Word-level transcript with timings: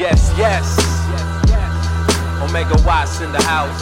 Yes, 0.00 0.32
yes. 0.38 0.64
Omega 2.40 2.74
Watts 2.86 3.20
in 3.20 3.32
the 3.32 3.42
house. 3.42 3.78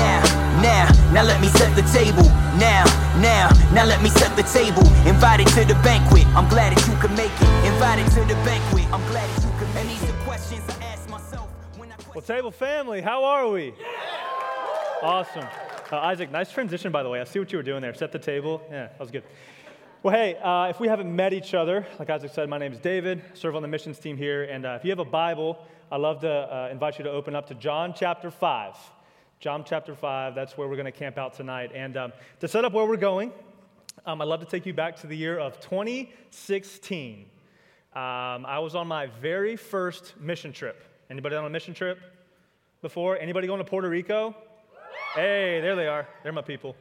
Now, 0.00 0.22
now, 0.62 1.12
now 1.12 1.22
let 1.24 1.42
me 1.42 1.48
set 1.48 1.76
the 1.76 1.82
table. 1.92 2.24
Now, 2.56 2.84
now, 3.20 3.50
now 3.74 3.84
let 3.84 4.02
me 4.02 4.08
set 4.08 4.34
the 4.34 4.42
table. 4.44 4.80
Invited 5.06 5.46
to 5.48 5.66
the 5.66 5.78
banquet, 5.84 6.24
I'm 6.28 6.48
glad 6.48 6.74
that 6.74 6.88
you 6.88 6.96
could 7.02 7.10
make 7.10 7.32
it. 7.38 7.70
Invited 7.70 8.10
to 8.12 8.20
the 8.20 8.32
banquet, 8.46 8.86
I'm 8.94 9.06
glad 9.10 9.28
that 9.28 9.44
you 9.44 9.52
could 9.58 9.74
make 9.74 9.92
it. 9.92 10.00
These 10.00 10.24
questions 10.24 10.64
I 10.70 10.84
ask 10.84 11.06
myself 11.10 11.50
when 11.76 11.92
I 11.92 11.96
Well, 12.14 12.22
table 12.22 12.50
family, 12.50 13.02
how 13.02 13.24
are 13.24 13.46
we? 13.50 13.74
Awesome. 15.02 15.46
Uh, 15.92 15.98
Isaac, 15.98 16.32
nice 16.32 16.50
transition, 16.50 16.90
by 16.90 17.02
the 17.02 17.10
way. 17.10 17.20
I 17.20 17.24
see 17.24 17.40
what 17.40 17.52
you 17.52 17.58
were 17.58 17.62
doing 17.62 17.82
there. 17.82 17.92
Set 17.92 18.10
the 18.10 18.18
table. 18.18 18.62
Yeah, 18.70 18.86
that 18.86 18.98
was 18.98 19.10
good. 19.10 19.24
Well, 20.04 20.14
hey, 20.14 20.36
uh, 20.36 20.68
if 20.68 20.80
we 20.80 20.88
haven't 20.88 21.16
met 21.16 21.32
each 21.32 21.54
other, 21.54 21.86
like 21.98 22.10
Isaac 22.10 22.30
said, 22.30 22.50
my 22.50 22.58
name 22.58 22.74
is 22.74 22.78
David, 22.78 23.22
I 23.32 23.34
serve 23.34 23.56
on 23.56 23.62
the 23.62 23.68
missions 23.68 23.98
team 23.98 24.18
here. 24.18 24.42
And 24.44 24.66
uh, 24.66 24.76
if 24.78 24.84
you 24.84 24.90
have 24.90 24.98
a 24.98 25.04
Bible, 25.06 25.56
I'd 25.90 25.96
love 25.96 26.20
to 26.20 26.30
uh, 26.30 26.68
invite 26.70 26.98
you 26.98 27.04
to 27.04 27.10
open 27.10 27.34
up 27.34 27.46
to 27.46 27.54
John 27.54 27.94
chapter 27.96 28.30
5. 28.30 28.76
John 29.40 29.64
chapter 29.64 29.94
5, 29.94 30.34
that's 30.34 30.58
where 30.58 30.68
we're 30.68 30.76
going 30.76 30.84
to 30.84 30.92
camp 30.92 31.16
out 31.16 31.32
tonight. 31.32 31.70
And 31.74 31.96
um, 31.96 32.12
to 32.40 32.48
set 32.48 32.66
up 32.66 32.74
where 32.74 32.84
we're 32.84 32.98
going, 32.98 33.32
um, 34.04 34.20
I'd 34.20 34.28
love 34.28 34.40
to 34.40 34.46
take 34.46 34.66
you 34.66 34.74
back 34.74 34.96
to 34.96 35.06
the 35.06 35.16
year 35.16 35.38
of 35.38 35.58
2016. 35.60 37.20
Um, 37.20 37.24
I 37.94 38.58
was 38.58 38.74
on 38.74 38.86
my 38.86 39.06
very 39.06 39.56
first 39.56 40.20
mission 40.20 40.52
trip. 40.52 40.84
Anybody 41.08 41.34
on 41.34 41.46
a 41.46 41.48
mission 41.48 41.72
trip 41.72 41.98
before? 42.82 43.16
Anybody 43.18 43.46
going 43.46 43.56
to 43.56 43.64
Puerto 43.64 43.88
Rico? 43.88 44.36
Hey, 45.14 45.62
there 45.62 45.74
they 45.74 45.86
are. 45.86 46.06
They're 46.22 46.32
my 46.32 46.42
people. 46.42 46.76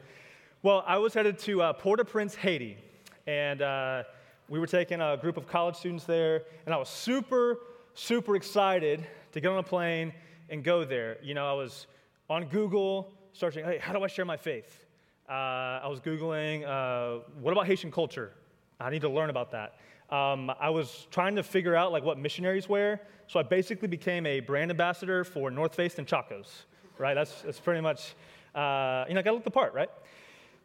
Well, 0.62 0.84
I 0.86 0.98
was 0.98 1.14
headed 1.14 1.40
to 1.40 1.62
uh, 1.62 1.72
Port-au-Prince, 1.72 2.36
Haiti, 2.36 2.83
and 3.28 3.62
uh, 3.62 4.04
we 4.50 4.60
were 4.60 4.68
taking 4.68 5.02
a 5.02 5.18
group 5.18 5.38
of 5.38 5.48
college 5.48 5.76
students 5.76 6.06
there, 6.06 6.44
and 6.66 6.74
I 6.74 6.78
was 6.78 6.90
super, 6.90 7.60
super 7.94 8.36
excited 8.36 9.06
to 9.32 9.40
get 9.40 9.50
on 9.50 9.58
a 9.58 9.64
plane 9.64 10.14
and 10.50 10.64
go 10.64 10.84
there. 10.84 11.18
You 11.24 11.34
know, 11.34 11.50
I 11.50 11.54
was 11.54 11.88
on 12.30 12.46
Google 12.46 13.12
searching, 13.32 13.66
hey, 13.66 13.78
how 13.80 13.94
do 13.94 14.04
I 14.04 14.08
share 14.08 14.26
my 14.26 14.38
faith? 14.38 14.86
Uh, 15.30 15.80
I 15.84 15.88
was 15.88 16.00
Googling, 16.00 16.68
uh, 16.68 17.24
what 17.42 17.52
about 17.52 17.66
Haitian 17.66 17.92
culture? 17.92 18.32
I 18.80 18.90
need 18.90 19.02
to 19.02 19.10
learn 19.10 19.30
about 19.30 19.52
that. 19.52 19.76
Um, 20.10 20.52
I 20.60 20.70
was 20.70 21.08
trying 21.10 21.36
to 21.38 21.44
figure 21.44 21.76
out 21.76 21.92
like 21.92 22.04
what 22.04 22.20
missionaries 22.20 22.68
wear, 22.68 23.02
so 23.28 23.40
I 23.40 23.44
basically 23.44 23.88
became 23.88 24.26
a 24.26 24.42
brand 24.42 24.70
ambassador 24.70 25.24
for 25.24 25.50
North 25.50 25.76
Face 25.76 25.98
and 25.98 26.06
Chacos, 26.06 26.66
right? 26.98 27.14
That's, 27.14 27.42
that's 27.42 27.60
pretty 27.60 27.82
much, 27.82 28.14
uh, 28.54 29.06
you 29.08 29.14
know, 29.14 29.22
I 29.22 29.24
gotta 29.24 29.36
look 29.36 29.46
the 29.46 29.52
part, 29.52 29.74
right? 29.74 29.90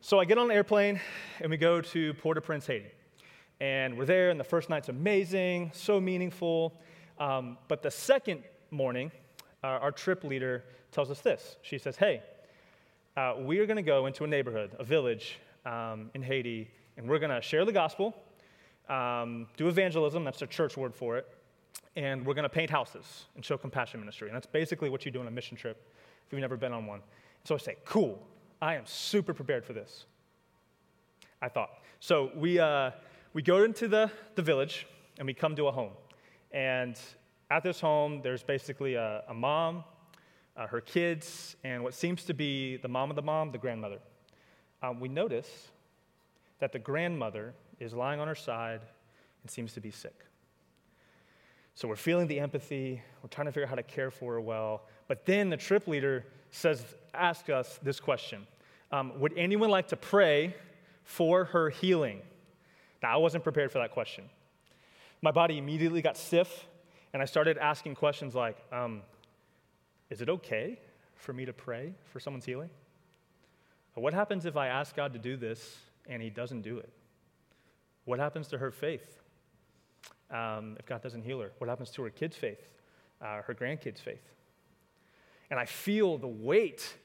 So 0.00 0.20
I 0.20 0.24
get 0.24 0.38
on 0.38 0.48
an 0.48 0.56
airplane 0.56 1.00
and 1.40 1.50
we 1.50 1.56
go 1.56 1.80
to 1.80 2.14
Port-au-Prince, 2.14 2.68
Haiti. 2.68 2.86
And 3.58 3.98
we're 3.98 4.04
there, 4.04 4.30
and 4.30 4.38
the 4.38 4.44
first 4.44 4.70
night's 4.70 4.88
amazing, 4.88 5.72
so 5.74 6.00
meaningful. 6.00 6.80
Um, 7.18 7.58
but 7.66 7.82
the 7.82 7.90
second 7.90 8.44
morning, 8.70 9.10
our, 9.64 9.80
our 9.80 9.90
trip 9.90 10.22
leader 10.22 10.62
tells 10.92 11.10
us 11.10 11.20
this. 11.20 11.56
She 11.62 11.78
says, 11.78 11.96
Hey, 11.96 12.22
uh, 13.16 13.34
we 13.40 13.58
are 13.58 13.66
going 13.66 13.76
to 13.76 13.82
go 13.82 14.06
into 14.06 14.22
a 14.22 14.28
neighborhood, 14.28 14.70
a 14.78 14.84
village 14.84 15.40
um, 15.66 16.12
in 16.14 16.22
Haiti, 16.22 16.70
and 16.96 17.08
we're 17.08 17.18
going 17.18 17.32
to 17.32 17.42
share 17.42 17.64
the 17.64 17.72
gospel, 17.72 18.14
um, 18.88 19.48
do 19.56 19.66
evangelism, 19.66 20.22
that's 20.22 20.38
the 20.38 20.46
church 20.46 20.76
word 20.76 20.94
for 20.94 21.18
it, 21.18 21.26
and 21.96 22.24
we're 22.24 22.34
going 22.34 22.44
to 22.44 22.48
paint 22.48 22.70
houses 22.70 23.24
and 23.34 23.44
show 23.44 23.58
compassion 23.58 23.98
ministry. 23.98 24.28
And 24.28 24.36
that's 24.36 24.46
basically 24.46 24.90
what 24.90 25.04
you 25.04 25.10
do 25.10 25.18
on 25.18 25.26
a 25.26 25.32
mission 25.32 25.56
trip 25.56 25.92
if 26.24 26.32
you've 26.32 26.40
never 26.40 26.56
been 26.56 26.72
on 26.72 26.86
one. 26.86 27.00
So 27.42 27.56
I 27.56 27.58
say, 27.58 27.76
Cool, 27.84 28.24
I 28.60 28.74
am 28.74 28.86
super 28.86 29.32
prepared 29.32 29.64
for 29.64 29.72
this. 29.72 30.04
I 31.40 31.48
thought. 31.48 31.70
So 32.00 32.30
we, 32.34 32.58
uh, 32.58 32.90
we 33.32 33.42
go 33.42 33.62
into 33.62 33.86
the, 33.86 34.10
the 34.34 34.42
village 34.42 34.86
and 35.18 35.26
we 35.26 35.34
come 35.34 35.54
to 35.56 35.68
a 35.68 35.72
home. 35.72 35.92
And 36.50 36.98
at 37.50 37.62
this 37.62 37.80
home, 37.80 38.20
there's 38.22 38.42
basically 38.42 38.94
a, 38.94 39.22
a 39.28 39.34
mom, 39.34 39.84
uh, 40.56 40.66
her 40.66 40.80
kids, 40.80 41.56
and 41.62 41.84
what 41.84 41.94
seems 41.94 42.24
to 42.24 42.34
be 42.34 42.76
the 42.78 42.88
mom 42.88 43.10
of 43.10 43.16
the 43.16 43.22
mom, 43.22 43.52
the 43.52 43.58
grandmother. 43.58 43.98
Um, 44.82 44.98
we 44.98 45.08
notice 45.08 45.68
that 46.58 46.72
the 46.72 46.78
grandmother 46.78 47.54
is 47.78 47.94
lying 47.94 48.18
on 48.20 48.26
her 48.26 48.34
side 48.34 48.80
and 49.42 49.50
seems 49.50 49.72
to 49.74 49.80
be 49.80 49.90
sick. 49.90 50.24
So 51.74 51.86
we're 51.86 51.94
feeling 51.96 52.26
the 52.26 52.40
empathy, 52.40 53.00
we're 53.22 53.28
trying 53.28 53.46
to 53.46 53.52
figure 53.52 53.64
out 53.64 53.70
how 53.70 53.76
to 53.76 53.84
care 53.84 54.10
for 54.10 54.32
her 54.32 54.40
well. 54.40 54.82
But 55.06 55.24
then 55.24 55.48
the 55.48 55.56
trip 55.56 55.86
leader 55.86 56.26
says, 56.50 56.84
ask 57.14 57.48
us 57.50 57.78
this 57.82 58.00
question 58.00 58.46
um, 58.92 59.18
Would 59.20 59.34
anyone 59.36 59.70
like 59.70 59.88
to 59.88 59.96
pray 59.96 60.54
for 61.04 61.46
her 61.46 61.70
healing? 61.70 62.20
Now, 63.02 63.14
I 63.14 63.16
wasn't 63.16 63.44
prepared 63.44 63.70
for 63.70 63.78
that 63.78 63.92
question. 63.92 64.24
My 65.22 65.30
body 65.30 65.58
immediately 65.58 66.02
got 66.02 66.16
stiff, 66.16 66.66
and 67.12 67.22
I 67.22 67.24
started 67.24 67.58
asking 67.58 67.94
questions 67.94 68.34
like 68.34 68.56
um, 68.72 69.02
Is 70.10 70.20
it 70.20 70.28
okay 70.28 70.78
for 71.16 71.32
me 71.32 71.44
to 71.44 71.52
pray 71.52 71.94
for 72.12 72.20
someone's 72.20 72.44
healing? 72.44 72.70
What 73.94 74.14
happens 74.14 74.46
if 74.46 74.56
I 74.56 74.68
ask 74.68 74.94
God 74.94 75.12
to 75.14 75.18
do 75.18 75.36
this 75.36 75.76
and 76.08 76.22
He 76.22 76.30
doesn't 76.30 76.62
do 76.62 76.78
it? 76.78 76.90
What 78.04 78.18
happens 78.18 78.48
to 78.48 78.58
her 78.58 78.70
faith 78.70 79.20
um, 80.30 80.76
if 80.78 80.86
God 80.86 81.02
doesn't 81.02 81.22
heal 81.22 81.40
her? 81.40 81.50
What 81.58 81.68
happens 81.68 81.90
to 81.90 82.02
her 82.02 82.10
kids' 82.10 82.36
faith, 82.36 82.68
uh, 83.20 83.42
her 83.42 83.54
grandkids' 83.54 83.98
faith? 83.98 84.22
And 85.50 85.58
I 85.58 85.64
feel 85.64 86.18
the 86.18 86.28
weight 86.28 86.96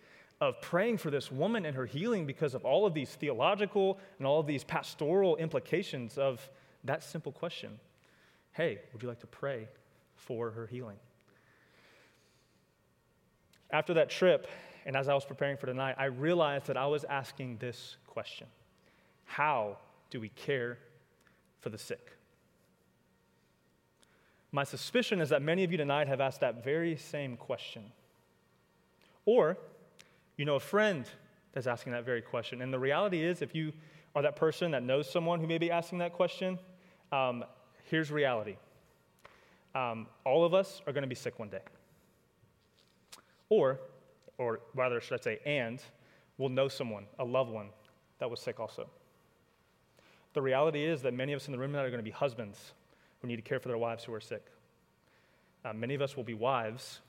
of 0.42 0.60
praying 0.62 0.98
for 0.98 1.10
this 1.10 1.32
woman 1.32 1.66
and 1.66 1.76
her 1.76 1.86
healing 1.86 2.26
because 2.26 2.54
of 2.54 2.66
all 2.66 2.86
of 2.86 2.94
these 2.94 3.10
theological 3.10 4.00
and 4.18 4.28
all 4.28 4.40
of 4.40 4.48
these 4.48 4.64
pastoral 4.64 5.38
implications 5.38 6.18
of 6.18 6.48
that 6.84 7.04
simple 7.04 7.32
question 7.32 7.80
Hey, 8.52 8.80
would 8.92 9.02
you 9.02 9.08
like 9.08 9.22
to 9.22 9.28
pray 9.28 9.68
for 10.16 10.52
her 10.52 10.68
healing? 10.68 10.98
After 13.72 13.96
that 13.96 14.12
trip, 14.12 14.48
and 14.86 14.96
as 14.96 15.10
I 15.10 15.16
was 15.16 15.26
preparing 15.26 15.58
for 15.58 15.66
tonight, 15.66 15.96
I 15.98 16.06
realized 16.06 16.68
that 16.68 16.78
I 16.78 16.86
was 16.86 17.04
asking 17.06 17.58
this 17.58 17.98
question 18.06 18.48
How 19.26 19.78
do 20.10 20.20
we 20.20 20.30
care 20.30 20.78
for 21.62 21.70
the 21.70 21.78
sick? 21.78 22.12
My 24.52 24.64
suspicion 24.64 25.20
is 25.20 25.30
that 25.30 25.42
many 25.42 25.64
of 25.64 25.72
you 25.72 25.78
tonight 25.78 26.08
have 26.08 26.22
asked 26.22 26.42
that 26.42 26.64
very 26.64 26.96
same 26.96 27.36
question. 27.38 27.92
Or 29.26 29.58
you 30.38 30.46
know 30.46 30.56
a 30.56 30.60
friend 30.60 31.06
that's 31.54 31.68
asking 31.68 31.94
that 31.94 32.06
very 32.06 32.22
question. 32.22 32.62
And 32.62 32.74
the 32.74 32.80
reality 32.80 33.24
is, 33.24 33.42
if 33.42 33.56
you 33.56 33.74
are 34.16 34.22
that 34.22 34.36
person 34.36 34.72
that 34.72 34.84
knows 34.84 35.10
someone 35.10 35.40
who 35.40 35.48
may 35.48 35.58
be 35.58 35.72
asking 35.72 36.00
that 36.00 36.14
question, 36.14 36.60
um, 37.12 37.44
here's 37.86 38.12
reality. 38.12 38.58
Um, 39.76 40.08
all 40.26 40.46
of 40.46 40.54
us 40.54 40.82
are 40.86 40.94
going 40.94 41.04
to 41.04 41.08
be 41.08 41.16
sick 41.16 41.40
one 41.40 41.50
day. 41.50 41.62
Or, 43.50 43.80
or 44.38 44.62
rather, 44.76 45.00
should 45.00 45.20
I 45.20 45.24
say, 45.24 45.40
and 45.46 45.82
we'll 46.38 46.50
know 46.50 46.68
someone, 46.68 47.06
a 47.20 47.26
loved 47.26 47.52
one, 47.52 47.70
that 48.20 48.30
was 48.30 48.40
sick 48.40 48.60
also. 48.60 48.88
The 50.34 50.42
reality 50.42 50.84
is 50.84 51.02
that 51.04 51.14
many 51.14 51.34
of 51.34 51.42
us 51.42 51.48
in 51.48 51.52
the 51.52 51.60
room 51.60 51.72
tonight 51.72 51.86
are 51.86 51.90
going 51.90 52.00
to 52.00 52.04
be 52.04 52.12
husbands 52.12 52.74
who 53.22 53.28
need 53.28 53.36
to 53.36 53.42
care 53.42 53.60
for 53.60 53.68
their 53.68 53.78
wives 53.78 54.04
who 54.04 54.14
are 54.14 54.22
sick. 54.22 54.46
Uh, 55.64 55.74
many 55.74 55.94
of 55.94 56.02
us 56.02 56.18
will 56.18 56.24
be 56.24 56.34
wives 56.34 57.00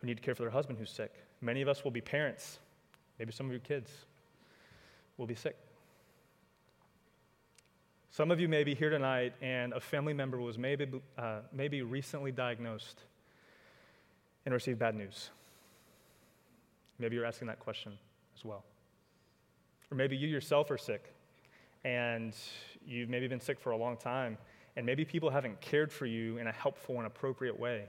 who 0.00 0.06
need 0.06 0.16
to 0.16 0.22
care 0.22 0.34
for 0.34 0.42
their 0.42 0.50
husband 0.50 0.78
who's 0.78 0.90
sick. 0.90 1.12
Many 1.44 1.60
of 1.60 1.68
us 1.68 1.84
will 1.84 1.90
be 1.90 2.00
parents. 2.00 2.58
Maybe 3.18 3.30
some 3.30 3.44
of 3.46 3.52
your 3.52 3.60
kids 3.60 3.90
will 5.18 5.26
be 5.26 5.34
sick. 5.34 5.56
Some 8.10 8.30
of 8.30 8.40
you 8.40 8.48
may 8.48 8.64
be 8.64 8.74
here 8.74 8.88
tonight 8.88 9.34
and 9.42 9.74
a 9.74 9.80
family 9.80 10.14
member 10.14 10.40
was 10.40 10.56
maybe, 10.56 10.88
uh, 11.18 11.40
maybe 11.52 11.82
recently 11.82 12.32
diagnosed 12.32 13.00
and 14.46 14.54
received 14.54 14.78
bad 14.78 14.94
news. 14.94 15.30
Maybe 16.98 17.16
you're 17.16 17.26
asking 17.26 17.48
that 17.48 17.60
question 17.60 17.92
as 18.34 18.44
well. 18.44 18.64
Or 19.90 19.96
maybe 19.96 20.16
you 20.16 20.28
yourself 20.28 20.70
are 20.70 20.78
sick 20.78 21.12
and 21.84 22.34
you've 22.86 23.10
maybe 23.10 23.28
been 23.28 23.40
sick 23.40 23.60
for 23.60 23.72
a 23.72 23.76
long 23.76 23.98
time, 23.98 24.38
and 24.76 24.86
maybe 24.86 25.04
people 25.04 25.28
haven't 25.28 25.60
cared 25.60 25.92
for 25.92 26.06
you 26.06 26.38
in 26.38 26.46
a 26.46 26.52
helpful 26.52 26.96
and 26.96 27.06
appropriate 27.06 27.60
way 27.60 27.84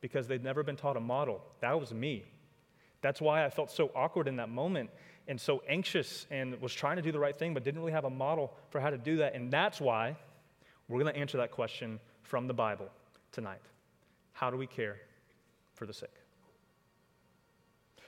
because 0.00 0.26
they've 0.26 0.42
never 0.42 0.64
been 0.64 0.74
taught 0.74 0.96
a 0.96 1.00
model. 1.00 1.40
That 1.60 1.78
was 1.78 1.94
me. 1.94 2.24
That's 3.06 3.20
why 3.20 3.44
I 3.44 3.50
felt 3.50 3.70
so 3.70 3.92
awkward 3.94 4.26
in 4.26 4.34
that 4.38 4.48
moment 4.48 4.90
and 5.28 5.40
so 5.40 5.62
anxious 5.68 6.26
and 6.28 6.60
was 6.60 6.74
trying 6.74 6.96
to 6.96 7.02
do 7.02 7.12
the 7.12 7.20
right 7.20 7.38
thing, 7.38 7.54
but 7.54 7.62
didn't 7.62 7.78
really 7.78 7.92
have 7.92 8.04
a 8.04 8.10
model 8.10 8.52
for 8.70 8.80
how 8.80 8.90
to 8.90 8.98
do 8.98 9.18
that. 9.18 9.36
And 9.36 9.48
that's 9.48 9.80
why 9.80 10.16
we're 10.88 10.98
going 11.00 11.14
to 11.14 11.20
answer 11.20 11.38
that 11.38 11.52
question 11.52 12.00
from 12.24 12.48
the 12.48 12.52
Bible 12.52 12.88
tonight. 13.30 13.60
How 14.32 14.50
do 14.50 14.56
we 14.56 14.66
care 14.66 14.96
for 15.74 15.86
the 15.86 15.92
sick? 15.92 16.10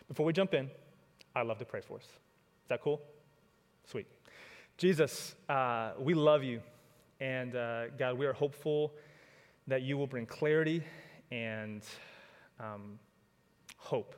Before 0.08 0.26
we 0.26 0.32
jump 0.32 0.52
in, 0.52 0.68
I'd 1.36 1.46
love 1.46 1.58
to 1.58 1.64
pray 1.64 1.80
for 1.80 1.98
us. 1.98 2.02
Is 2.02 2.68
that 2.68 2.82
cool? 2.82 3.00
Sweet. 3.84 4.08
Jesus, 4.78 5.36
uh, 5.48 5.92
we 6.00 6.14
love 6.14 6.42
you. 6.42 6.60
And 7.20 7.54
uh, 7.54 7.90
God, 7.96 8.18
we 8.18 8.26
are 8.26 8.32
hopeful 8.32 8.94
that 9.68 9.82
you 9.82 9.96
will 9.96 10.08
bring 10.08 10.26
clarity 10.26 10.82
and 11.30 11.84
um, 12.58 12.98
hope 13.76 14.16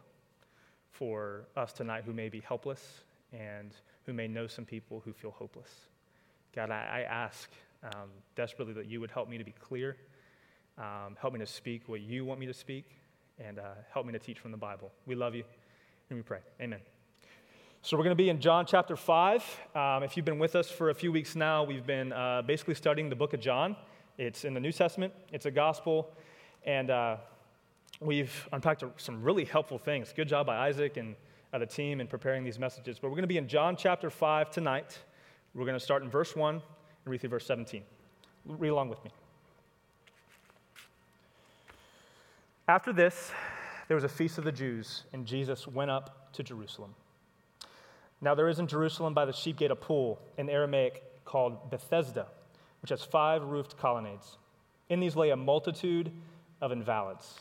for 1.01 1.49
us 1.57 1.73
tonight 1.73 2.05
who 2.05 2.13
may 2.13 2.29
be 2.29 2.41
helpless 2.41 3.01
and 3.33 3.73
who 4.05 4.13
may 4.13 4.29
know 4.29 4.47
some 4.47 4.67
people 4.67 5.01
who 5.03 5.15
feel 5.15 5.31
hopeless. 5.31 5.71
God, 6.55 6.71
I, 6.71 7.01
I 7.01 7.01
ask 7.01 7.51
um, 7.83 8.11
desperately 8.37 8.75
that 8.75 8.87
you 8.87 9.01
would 9.01 9.11
help 9.11 9.29
me 9.29 9.39
to 9.39 9.45
be 9.45 9.55
clear 9.69 9.97
Um, 10.79 11.17
help 11.21 11.35
me 11.35 11.41
to 11.41 11.47
speak 11.47 11.89
what 11.89 12.01
you 12.01 12.25
want 12.25 12.41
me 12.41 12.47
to 12.47 12.55
speak, 12.55 12.87
and 13.39 13.59
uh, 13.59 13.63
help 13.93 14.07
me 14.07 14.13
to 14.13 14.19
teach 14.19 14.39
from 14.39 14.51
the 14.51 14.57
Bible. 14.57 14.91
We 15.07 15.15
love 15.15 15.35
you, 15.35 15.45
and 16.09 16.19
we 16.19 16.23
pray. 16.23 16.41
Amen. 16.61 16.81
So, 17.83 17.97
we're 17.97 18.05
going 18.05 18.17
to 18.17 18.23
be 18.23 18.31
in 18.31 18.41
John 18.41 18.65
chapter 18.67 18.97
5. 18.97 19.61
Um, 19.75 20.03
if 20.03 20.17
you've 20.17 20.25
been 20.25 20.39
with 20.39 20.57
us 20.57 20.71
for 20.71 20.91
a 20.91 20.95
few 20.95 21.13
weeks 21.13 21.37
now, 21.37 21.65
we've 21.65 21.87
been 21.87 22.13
uh, 22.13 22.43
basically 22.47 22.75
studying 22.75 23.11
the 23.11 23.17
book 23.17 23.35
of 23.35 23.41
John. 23.41 23.77
It's 24.17 24.45
in 24.45 24.55
the 24.55 24.61
New 24.61 24.73
Testament, 24.73 25.13
it's 25.33 25.47
a 25.47 25.51
gospel, 25.51 26.15
and 26.65 26.91
uh, 26.91 27.17
we've 28.01 28.49
unpacked 28.53 28.85
some 28.97 29.23
really 29.23 29.45
helpful 29.45 29.79
things. 29.79 30.13
Good 30.15 30.29
job 30.29 30.47
by 30.47 30.69
Isaac 30.69 30.97
and 30.97 31.17
uh, 31.53 31.59
the 31.59 31.67
team 31.67 32.01
in 32.01 32.07
preparing 32.07 32.45
these 32.45 32.59
messages. 32.59 32.99
But 32.99 33.09
we're 33.09 33.17
going 33.17 33.23
to 33.23 33.29
be 33.29 33.39
in 33.39 33.49
John 33.49 33.77
chapter 33.77 34.11
5 34.11 34.51
tonight. 34.51 34.99
We're 35.55 35.65
going 35.65 35.79
to 35.79 35.85
start 35.85 36.03
in 36.03 36.11
verse 36.11 36.37
1 36.37 36.55
and 36.55 36.63
read 37.07 37.21
through 37.21 37.31
verse 37.31 37.47
17. 37.47 37.83
Read 38.47 38.69
along 38.69 38.89
with 38.89 39.03
me. 39.05 39.11
After 42.69 42.93
this, 42.93 43.33
there 43.89 43.97
was 43.97 44.05
a 44.05 44.09
feast 44.09 44.39
of 44.39 44.45
the 44.45 44.53
Jews, 44.53 45.03
and 45.13 45.27
Jesus 45.27 45.67
went 45.67 45.91
up 45.91 46.33
to 46.35 46.45
Jerusalem. 46.45 46.95
Now, 48.21 48.35
there 48.35 48.49
is 48.49 48.61
in 48.61 48.67
Jerusalem 48.67 49.15
by 49.15 49.25
the 49.25 49.33
sheep 49.33 49.57
gate 49.57 49.73
a 49.73 49.77
pool 49.77 50.21
in 50.39 50.49
Aramaic 50.49 51.25
called 51.25 51.71
Bethesda, 51.71 52.29
which 52.83 52.91
has 52.91 53.03
five 53.03 53.43
roofed 53.43 53.77
colonnades. 53.77 54.39
In 54.89 55.01
these 55.01 55.17
lay 55.17 55.31
a 55.31 55.37
multitude 55.37 56.13
of 56.61 56.71
invalids 56.71 57.41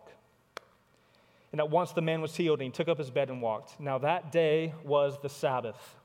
And 1.51 1.59
at 1.59 1.69
once 1.69 1.91
the 1.91 2.01
man 2.01 2.21
was 2.21 2.35
healed, 2.35 2.59
and 2.59 2.65
he 2.65 2.71
took 2.71 2.87
up 2.87 2.97
his 2.97 3.11
bed 3.11 3.29
and 3.29 3.41
walked. 3.41 3.79
Now 3.79 3.97
that 3.99 4.31
day 4.31 4.73
was 4.83 5.19
the 5.21 5.29
Sabbath. 5.29 5.95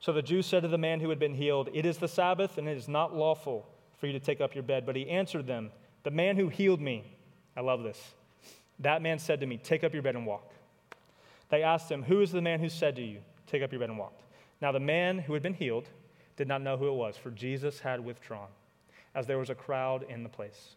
So 0.00 0.12
the 0.12 0.22
Jews 0.22 0.46
said 0.46 0.62
to 0.62 0.68
the 0.68 0.78
man 0.78 1.00
who 1.00 1.10
had 1.10 1.18
been 1.18 1.34
healed, 1.34 1.68
It 1.74 1.84
is 1.84 1.98
the 1.98 2.08
Sabbath, 2.08 2.56
and 2.56 2.68
it 2.68 2.76
is 2.76 2.88
not 2.88 3.14
lawful 3.14 3.68
for 3.98 4.06
you 4.06 4.12
to 4.12 4.20
take 4.20 4.40
up 4.40 4.54
your 4.54 4.62
bed. 4.62 4.86
But 4.86 4.96
he 4.96 5.08
answered 5.08 5.46
them, 5.46 5.70
The 6.04 6.10
man 6.10 6.36
who 6.36 6.48
healed 6.48 6.80
me, 6.80 7.16
I 7.56 7.60
love 7.60 7.82
this. 7.82 8.14
That 8.78 9.02
man 9.02 9.18
said 9.18 9.40
to 9.40 9.46
me, 9.46 9.58
Take 9.58 9.84
up 9.84 9.92
your 9.92 10.02
bed 10.02 10.14
and 10.14 10.24
walk. 10.24 10.52
They 11.50 11.62
asked 11.62 11.90
him, 11.90 12.02
Who 12.04 12.20
is 12.20 12.30
the 12.30 12.42
man 12.42 12.60
who 12.60 12.68
said 12.68 12.96
to 12.96 13.02
you, 13.02 13.18
Take 13.46 13.62
up 13.62 13.72
your 13.72 13.80
bed 13.80 13.90
and 13.90 13.98
walk? 13.98 14.14
Now, 14.60 14.72
the 14.72 14.80
man 14.80 15.18
who 15.18 15.34
had 15.34 15.42
been 15.42 15.54
healed 15.54 15.88
did 16.36 16.48
not 16.48 16.62
know 16.62 16.76
who 16.76 16.88
it 16.88 16.94
was, 16.94 17.16
for 17.16 17.30
Jesus 17.30 17.80
had 17.80 18.04
withdrawn, 18.04 18.48
as 19.14 19.26
there 19.26 19.38
was 19.38 19.50
a 19.50 19.54
crowd 19.54 20.04
in 20.08 20.22
the 20.22 20.28
place. 20.28 20.76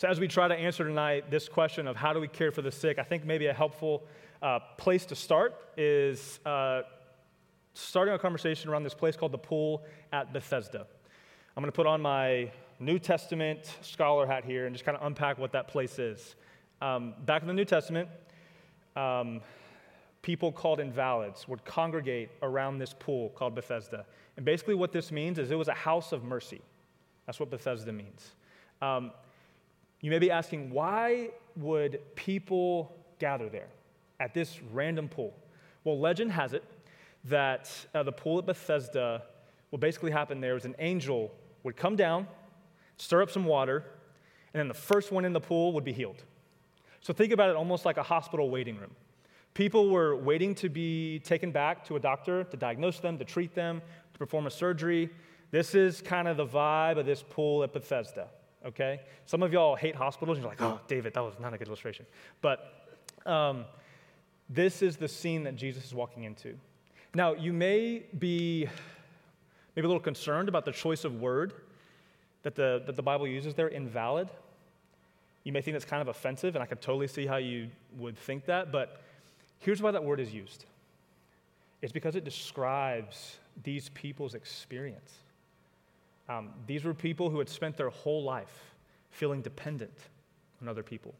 So, 0.00 0.08
as 0.08 0.18
we 0.18 0.28
try 0.28 0.48
to 0.48 0.54
answer 0.54 0.82
tonight 0.82 1.30
this 1.30 1.46
question 1.46 1.86
of 1.86 1.94
how 1.94 2.14
do 2.14 2.20
we 2.20 2.28
care 2.28 2.50
for 2.50 2.62
the 2.62 2.72
sick, 2.72 2.98
I 2.98 3.02
think 3.02 3.26
maybe 3.26 3.48
a 3.48 3.52
helpful 3.52 4.04
uh, 4.40 4.58
place 4.78 5.04
to 5.04 5.14
start 5.14 5.54
is 5.76 6.40
uh, 6.46 6.84
starting 7.74 8.14
a 8.14 8.18
conversation 8.18 8.70
around 8.70 8.82
this 8.82 8.94
place 8.94 9.14
called 9.14 9.32
the 9.32 9.36
pool 9.36 9.84
at 10.10 10.32
Bethesda. 10.32 10.86
I'm 11.54 11.62
going 11.62 11.70
to 11.70 11.76
put 11.76 11.86
on 11.86 12.00
my 12.00 12.50
New 12.78 12.98
Testament 12.98 13.76
scholar 13.82 14.26
hat 14.26 14.42
here 14.42 14.64
and 14.64 14.74
just 14.74 14.86
kind 14.86 14.96
of 14.96 15.04
unpack 15.06 15.36
what 15.36 15.52
that 15.52 15.68
place 15.68 15.98
is. 15.98 16.34
Um, 16.80 17.12
back 17.26 17.42
in 17.42 17.48
the 17.48 17.52
New 17.52 17.66
Testament, 17.66 18.08
um, 18.96 19.42
people 20.22 20.50
called 20.50 20.80
invalids 20.80 21.46
would 21.46 21.62
congregate 21.66 22.30
around 22.40 22.78
this 22.78 22.94
pool 22.98 23.28
called 23.36 23.54
Bethesda. 23.54 24.06
And 24.38 24.46
basically, 24.46 24.76
what 24.76 24.92
this 24.92 25.12
means 25.12 25.38
is 25.38 25.50
it 25.50 25.58
was 25.58 25.68
a 25.68 25.74
house 25.74 26.12
of 26.12 26.24
mercy. 26.24 26.62
That's 27.26 27.38
what 27.38 27.50
Bethesda 27.50 27.92
means. 27.92 28.30
Um, 28.80 29.10
you 30.00 30.10
may 30.10 30.18
be 30.18 30.30
asking, 30.30 30.70
why 30.70 31.30
would 31.56 32.00
people 32.14 32.96
gather 33.18 33.48
there 33.48 33.68
at 34.18 34.34
this 34.34 34.60
random 34.72 35.08
pool? 35.08 35.34
Well, 35.84 35.98
legend 35.98 36.32
has 36.32 36.52
it 36.52 36.64
that 37.24 37.70
uh, 37.94 38.02
the 38.02 38.12
pool 38.12 38.38
at 38.38 38.46
Bethesda, 38.46 39.22
what 39.70 39.80
basically 39.80 40.10
happened 40.10 40.42
there 40.42 40.54
was 40.54 40.64
an 40.64 40.74
angel 40.78 41.30
would 41.62 41.76
come 41.76 41.96
down, 41.96 42.26
stir 42.96 43.22
up 43.22 43.30
some 43.30 43.44
water, 43.44 43.84
and 44.52 44.60
then 44.60 44.68
the 44.68 44.74
first 44.74 45.12
one 45.12 45.24
in 45.24 45.32
the 45.32 45.40
pool 45.40 45.72
would 45.72 45.84
be 45.84 45.92
healed. 45.92 46.22
So 47.00 47.12
think 47.12 47.32
about 47.32 47.50
it 47.50 47.56
almost 47.56 47.84
like 47.84 47.96
a 47.96 48.02
hospital 48.02 48.50
waiting 48.50 48.76
room. 48.76 48.90
People 49.54 49.90
were 49.90 50.16
waiting 50.16 50.54
to 50.56 50.68
be 50.68 51.18
taken 51.20 51.50
back 51.50 51.84
to 51.86 51.96
a 51.96 52.00
doctor 52.00 52.44
to 52.44 52.56
diagnose 52.56 53.00
them, 53.00 53.18
to 53.18 53.24
treat 53.24 53.54
them, 53.54 53.82
to 54.12 54.18
perform 54.18 54.46
a 54.46 54.50
surgery. 54.50 55.10
This 55.50 55.74
is 55.74 56.00
kind 56.00 56.28
of 56.28 56.36
the 56.36 56.46
vibe 56.46 56.98
of 56.98 57.06
this 57.06 57.22
pool 57.28 57.62
at 57.64 57.72
Bethesda, 57.72 58.28
okay? 58.66 59.00
Some 59.26 59.42
of 59.42 59.52
y'all 59.52 59.76
hate 59.76 59.94
hospitals. 59.94 60.38
And 60.38 60.44
you're 60.44 60.50
like, 60.50 60.62
oh, 60.62 60.80
David, 60.88 61.14
that 61.14 61.20
was 61.20 61.34
not 61.40 61.54
a 61.54 61.58
good 61.58 61.68
illustration. 61.68 62.06
But 62.40 62.98
um, 63.26 63.64
this 64.48 64.82
is 64.82 64.96
the 64.96 65.08
scene 65.08 65.44
that 65.44 65.56
Jesus 65.56 65.84
is 65.84 65.94
walking 65.94 66.24
into. 66.24 66.54
Now, 67.14 67.34
you 67.34 67.52
may 67.52 68.04
be 68.18 68.68
maybe 69.76 69.84
a 69.84 69.88
little 69.88 70.00
concerned 70.00 70.48
about 70.48 70.64
the 70.64 70.72
choice 70.72 71.04
of 71.04 71.20
word 71.20 71.52
that 72.42 72.54
the, 72.54 72.82
that 72.86 72.96
the 72.96 73.02
Bible 73.02 73.26
uses 73.26 73.54
there, 73.54 73.68
invalid. 73.68 74.28
You 75.44 75.52
may 75.52 75.60
think 75.60 75.74
that's 75.74 75.84
kind 75.84 76.02
of 76.02 76.08
offensive, 76.08 76.54
and 76.54 76.62
I 76.62 76.66
could 76.66 76.80
totally 76.80 77.06
see 77.06 77.26
how 77.26 77.36
you 77.36 77.68
would 77.98 78.16
think 78.16 78.46
that, 78.46 78.70
but 78.72 79.00
Here's 79.60 79.82
why 79.82 79.90
that 79.90 80.02
word 80.02 80.20
is 80.20 80.34
used 80.34 80.64
it's 81.82 81.92
because 81.92 82.14
it 82.14 82.24
describes 82.24 83.38
these 83.62 83.88
people's 83.90 84.34
experience. 84.34 85.14
Um, 86.30 86.50
these 86.68 86.84
were 86.84 86.94
people 86.94 87.28
who 87.28 87.40
had 87.40 87.48
spent 87.48 87.76
their 87.76 87.90
whole 87.90 88.22
life 88.22 88.72
feeling 89.10 89.42
dependent 89.42 89.98
on 90.62 90.68
other 90.68 90.84
people, 90.84 91.12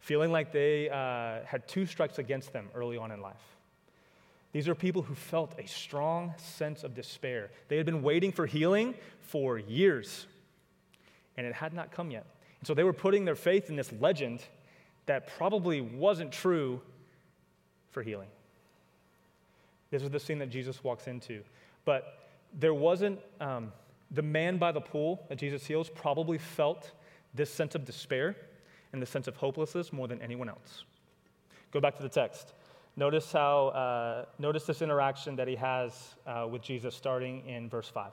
feeling 0.00 0.32
like 0.32 0.50
they 0.50 0.88
uh, 0.88 1.44
had 1.44 1.68
two 1.68 1.84
strikes 1.84 2.18
against 2.18 2.50
them 2.52 2.70
early 2.74 2.96
on 2.96 3.10
in 3.10 3.20
life. 3.20 3.42
These 4.52 4.66
are 4.66 4.74
people 4.74 5.02
who 5.02 5.14
felt 5.14 5.58
a 5.58 5.66
strong 5.66 6.32
sense 6.38 6.84
of 6.84 6.94
despair. 6.94 7.50
They 7.68 7.76
had 7.76 7.84
been 7.84 8.02
waiting 8.02 8.32
for 8.32 8.46
healing 8.46 8.94
for 9.20 9.58
years, 9.58 10.26
and 11.36 11.46
it 11.46 11.54
had 11.54 11.74
not 11.74 11.92
come 11.92 12.10
yet. 12.10 12.24
And 12.60 12.66
so 12.66 12.72
they 12.72 12.84
were 12.84 12.94
putting 12.94 13.26
their 13.26 13.36
faith 13.36 13.68
in 13.68 13.76
this 13.76 13.92
legend 14.00 14.40
that 15.04 15.26
probably 15.36 15.82
wasn't 15.82 16.32
true 16.32 16.80
for 17.90 18.02
healing. 18.02 18.28
This 19.90 20.02
is 20.02 20.08
the 20.08 20.20
scene 20.20 20.38
that 20.38 20.48
Jesus 20.48 20.82
walks 20.82 21.08
into. 21.08 21.42
But 21.84 22.20
there 22.58 22.72
wasn't, 22.72 23.18
um, 23.38 23.70
the 24.14 24.22
man 24.22 24.58
by 24.58 24.72
the 24.72 24.80
pool 24.80 25.24
that 25.28 25.36
Jesus 25.36 25.66
heals 25.66 25.88
probably 25.88 26.38
felt 26.38 26.92
this 27.34 27.52
sense 27.52 27.74
of 27.74 27.84
despair 27.84 28.36
and 28.92 29.02
the 29.02 29.06
sense 29.06 29.26
of 29.26 29.36
hopelessness 29.36 29.92
more 29.92 30.08
than 30.08 30.20
anyone 30.22 30.48
else. 30.48 30.84
Go 31.72 31.80
back 31.80 31.96
to 31.96 32.02
the 32.02 32.08
text. 32.08 32.54
Notice 32.96 33.32
how, 33.32 33.68
uh, 33.68 34.24
notice 34.38 34.64
this 34.64 34.82
interaction 34.82 35.34
that 35.36 35.48
he 35.48 35.56
has 35.56 36.14
uh, 36.26 36.46
with 36.48 36.62
Jesus 36.62 36.94
starting 36.94 37.44
in 37.48 37.68
verse 37.68 37.88
5. 37.88 38.12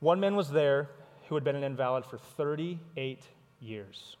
One 0.00 0.20
man 0.20 0.36
was 0.36 0.50
there 0.50 0.90
who 1.28 1.34
had 1.34 1.44
been 1.44 1.56
an 1.56 1.64
invalid 1.64 2.04
for 2.04 2.18
38 2.18 3.22
years. 3.60 4.16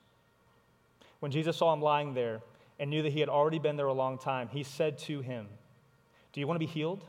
When 1.20 1.30
Jesus 1.30 1.56
saw 1.58 1.72
him 1.72 1.82
lying 1.82 2.14
there, 2.14 2.40
and 2.82 2.90
knew 2.90 3.02
that 3.02 3.12
he 3.12 3.20
had 3.20 3.28
already 3.28 3.60
been 3.60 3.76
there 3.76 3.86
a 3.86 3.92
long 3.92 4.18
time, 4.18 4.48
he 4.48 4.64
said 4.64 4.98
to 4.98 5.20
him, 5.20 5.46
Do 6.32 6.40
you 6.40 6.48
want 6.48 6.56
to 6.56 6.66
be 6.66 6.70
healed? 6.70 7.04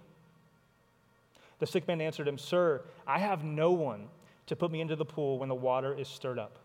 The 1.64 1.68
sick 1.68 1.88
man 1.88 2.02
answered 2.02 2.28
him, 2.28 2.38
Sir, 2.38 2.82
I 3.08 3.20
have 3.20 3.46
no 3.46 3.72
one 3.72 4.10
to 4.48 4.56
put 4.58 4.70
me 4.70 4.82
into 4.82 4.98
the 4.98 5.06
pool 5.06 5.40
when 5.40 5.48
the 5.48 5.56
water 5.56 5.98
is 5.98 6.10
stirred 6.10 6.38
up. 6.38 6.60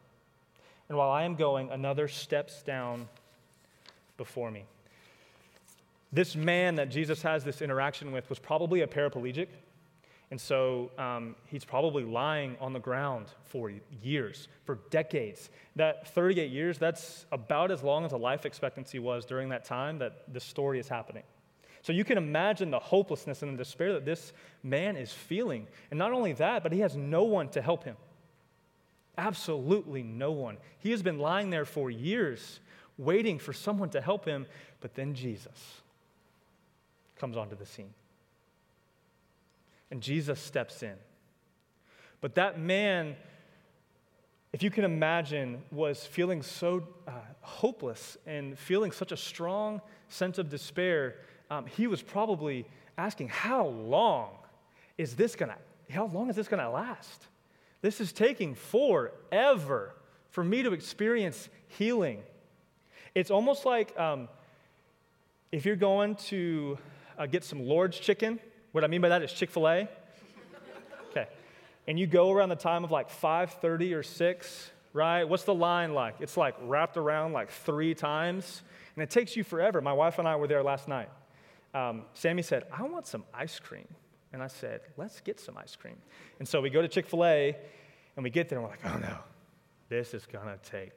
And 0.88 0.99
while 0.99 1.11
I 1.12 1.23
am 1.23 1.37
going, 1.37 1.71
another 1.71 2.09
steps 2.09 2.64
down 2.64 3.09
before 4.17 4.50
me. 4.50 4.64
This 6.12 6.35
man 6.35 6.75
that 6.75 6.90
Jesus 6.90 7.23
has 7.23 7.45
this 7.45 7.62
interaction 7.62 8.11
with 8.11 8.28
was 8.28 8.40
probably 8.40 8.81
a 8.81 8.88
paraplegic. 8.88 9.47
And 10.33 10.40
so 10.40 10.90
um, 10.99 11.37
he's 11.47 11.64
probably 11.64 12.02
lying 12.02 12.57
on 12.61 12.73
the 12.73 12.81
ground 12.81 13.26
for 13.45 13.73
years, 14.02 14.49
for 14.64 14.81
decades. 14.90 15.50
That 15.76 16.12
38 16.12 16.50
years, 16.50 16.76
that's 16.76 17.25
about 17.31 17.71
as 17.71 17.85
long 17.85 18.05
as 18.05 18.11
a 18.11 18.17
life 18.17 18.45
expectancy 18.45 18.99
was 18.99 19.25
during 19.25 19.50
that 19.50 19.64
time 19.64 20.00
that 20.00 20.25
this 20.26 20.43
story 20.43 20.81
is 20.81 20.88
happening. 20.88 21.23
So 21.82 21.92
you 21.92 22.04
can 22.04 22.18
imagine 22.18 22.70
the 22.70 22.78
hopelessness 22.78 23.42
and 23.42 23.54
the 23.54 23.64
despair 23.64 23.92
that 23.94 24.04
this 24.04 24.32
man 24.62 24.97
is 24.97 25.12
feeling. 25.12 25.66
And 25.90 25.99
not 25.99 26.12
only 26.12 26.32
that, 26.35 26.62
but 26.62 26.73
he 26.73 26.80
has 26.80 26.97
no 26.97 27.25
one 27.25 27.49
to 27.50 27.62
help 27.62 27.85
him. 27.85 27.97
Absolutely 29.16 30.02
no 30.02 30.32
one. 30.32 30.58
He 30.78 30.90
has 30.90 31.02
been 31.02 31.18
lying 31.18 31.50
there 31.50 31.64
for 31.64 31.90
years, 31.90 32.61
waiting 32.97 33.38
for 33.38 33.52
someone 33.52 33.90
to 33.90 34.00
help 34.00 34.25
him, 34.25 34.47
but 34.80 34.94
then 34.94 35.14
Jesus 35.14 35.80
comes 37.16 37.37
onto 37.37 37.56
the 37.56 37.66
scene 37.66 37.92
and 39.90 40.00
Jesus 40.00 40.40
steps 40.40 40.82
in. 40.82 40.94
But 42.20 42.35
that 42.35 42.58
man, 42.58 43.16
if 44.52 44.62
you 44.62 44.70
can 44.70 44.85
imagine, 44.85 45.62
was 45.70 46.04
feeling 46.04 46.42
so 46.42 46.87
uh, 47.06 47.12
hopeless 47.40 48.16
and 48.26 48.58
feeling 48.58 48.92
such 48.92 49.12
a 49.12 49.16
strong 49.16 49.80
sense 50.08 50.38
of 50.38 50.49
despair. 50.49 51.16
Um, 51.50 51.67
he 51.67 51.87
was 51.87 52.02
probably 52.02 52.67
asking, 52.97 53.28
How 53.28 53.67
long 53.67 54.31
is 54.97 55.17
this 55.17 55.37
gonna, 55.37 55.57
how 55.90 56.07
long 56.07 56.31
is 56.31 56.37
this 56.37 56.49
gonna 56.49 56.71
last? 56.71 57.26
This 57.81 58.00
is 58.00 58.12
taking 58.12 58.55
forever 58.55 59.95
for 60.31 60.43
me 60.43 60.62
to 60.62 60.73
experience 60.73 61.49
healing. 61.69 62.23
It's 63.14 63.31
almost 63.31 63.64
like 63.64 63.99
um, 63.99 64.28
if 65.52 65.64
you're 65.64 65.76
going 65.76 66.17
to 66.26 66.76
uh, 67.17 67.26
get 67.26 67.45
some 67.45 67.64
Lord's 67.67 67.99
chicken 67.99 68.40
what 68.73 68.85
I 68.85 68.87
mean 68.87 69.00
by 69.00 69.09
that 69.09 69.23
is 69.23 69.33
Chick 69.33 69.50
fil 69.50 69.67
A. 69.69 69.88
Okay. 71.11 71.26
And 71.87 71.99
you 71.99 72.07
go 72.07 72.31
around 72.31 72.50
the 72.50 72.57
time 72.57 72.85
of 72.85 72.90
like 72.90 73.11
5:30 73.11 73.95
or 73.95 74.02
6, 74.02 74.71
right? 74.93 75.25
What's 75.25 75.45
the 75.45 75.55
line 75.55 75.95
like? 75.95 76.17
It's 76.21 76.37
like 76.37 76.55
wrapped 76.62 76.97
around 76.97 77.33
like 77.33 77.50
three 77.50 77.95
times, 77.95 78.62
and 78.95 79.02
it 79.02 79.11
takes 79.11 79.37
you 79.37 79.43
forever. 79.43 79.81
My 79.81 79.95
wife 79.95 80.19
and 80.19 80.28
I 80.28 80.37
were 80.37 80.47
there 80.47 80.62
last 80.62 80.87
night. 80.87 81.09
Um, 81.75 82.05
Sammy 82.15 82.43
said, 82.43 82.65
I 82.73 82.83
want 82.83 83.07
some 83.07 83.25
ice 83.33 83.59
cream. 83.59 83.89
And 84.33 84.43
I 84.43 84.49
said, 84.49 84.83
let's 84.99 85.21
get 85.21 85.41
some 85.41 85.57
ice 85.57 85.75
cream. 85.75 85.97
And 86.39 86.47
so 86.47 86.61
we 86.61 86.69
go 86.69 86.83
to 86.83 86.89
Chick 86.89 87.07
fil 87.07 87.25
A, 87.25 87.57
and 88.15 88.23
we 88.23 88.29
get 88.29 88.49
there, 88.49 88.59
and 88.59 88.65
we're 88.67 88.71
like, 88.71 88.85
oh 88.85 88.99
no, 88.99 89.17
this 89.89 90.13
is 90.13 90.27
gonna 90.27 90.59
take 90.63 90.93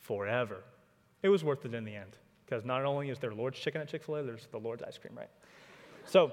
forever. 0.00 0.62
It 1.22 1.30
was 1.30 1.42
worth 1.42 1.64
it 1.64 1.72
in 1.72 1.84
the 1.84 1.96
end, 1.96 2.18
because 2.44 2.66
not 2.66 2.84
only 2.84 3.08
is 3.08 3.18
there 3.18 3.32
Lord's 3.32 3.58
chicken 3.58 3.80
at 3.80 3.88
Chick 3.88 4.04
fil 4.04 4.16
A, 4.16 4.22
there's 4.22 4.46
the 4.52 4.58
Lord's 4.58 4.82
ice 4.82 4.98
cream, 4.98 5.14
right? 5.16 5.30
So 6.04 6.32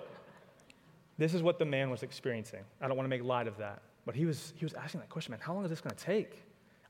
this 1.17 1.33
is 1.33 1.41
what 1.41 1.59
the 1.59 1.65
man 1.65 1.89
was 1.89 2.03
experiencing. 2.03 2.63
I 2.81 2.87
don't 2.87 2.97
want 2.97 3.05
to 3.05 3.09
make 3.09 3.23
light 3.23 3.47
of 3.47 3.57
that. 3.57 3.81
But 4.05 4.15
he 4.15 4.25
was, 4.25 4.53
he 4.57 4.65
was 4.65 4.73
asking 4.73 4.99
that 4.99 5.09
question, 5.09 5.31
man, 5.31 5.39
how 5.41 5.53
long 5.53 5.63
is 5.63 5.69
this 5.69 5.79
to 5.79 5.95
take? 5.95 6.43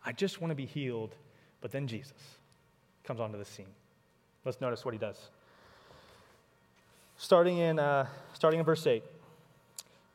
I 0.04 0.14
just 0.14 0.42
want 0.42 0.50
to 0.50 0.56
be 0.56 0.66
healed. 0.66 1.16
But 1.62 1.72
then 1.72 1.86
Jesus 1.86 2.38
comes 3.04 3.20
onto 3.20 3.38
the 3.38 3.46
scene. 3.46 3.68
Let's 4.46 4.60
notice 4.60 4.84
what 4.84 4.96
he 4.96 4.98
does. 4.98 5.30
Starting 7.18 7.58
in, 7.58 7.80
uh, 7.80 8.08
starting 8.34 8.60
in 8.60 8.66
verse 8.66 8.86
8, 8.86 9.04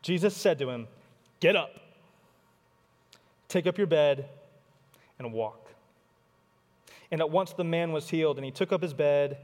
Jesus 0.03 0.37
said 0.37 0.59
to 0.59 0.69
him, 0.69 0.89
Get 1.41 1.57
up, 1.57 1.71
take 3.49 3.67
up 3.67 3.79
your 3.79 3.87
bed, 3.87 4.29
and 5.19 5.33
walk. 5.33 5.71
And 7.11 7.21
at 7.21 7.31
once 7.31 7.53
the 7.53 7.65
man 7.65 7.93
was 7.93 8.09
healed, 8.09 8.37
and 8.37 8.45
he 8.45 8.51
took 8.51 8.73
up 8.73 8.83
his 8.83 8.93
bed 8.93 9.39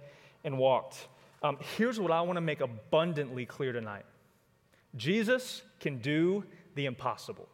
and 0.45 0.59
walked. 0.59 1.09
Um, 1.43 1.59
here's 1.77 2.01
what 2.01 2.11
I 2.11 2.21
want 2.23 2.37
to 2.37 2.41
make 2.41 2.61
abundantly 2.61 3.47
clear 3.47 3.73
tonight 3.73 4.05
Jesus 4.97 5.63
can 5.81 5.99
do 5.99 6.45
the 6.75 6.87
impossible. 6.87 7.49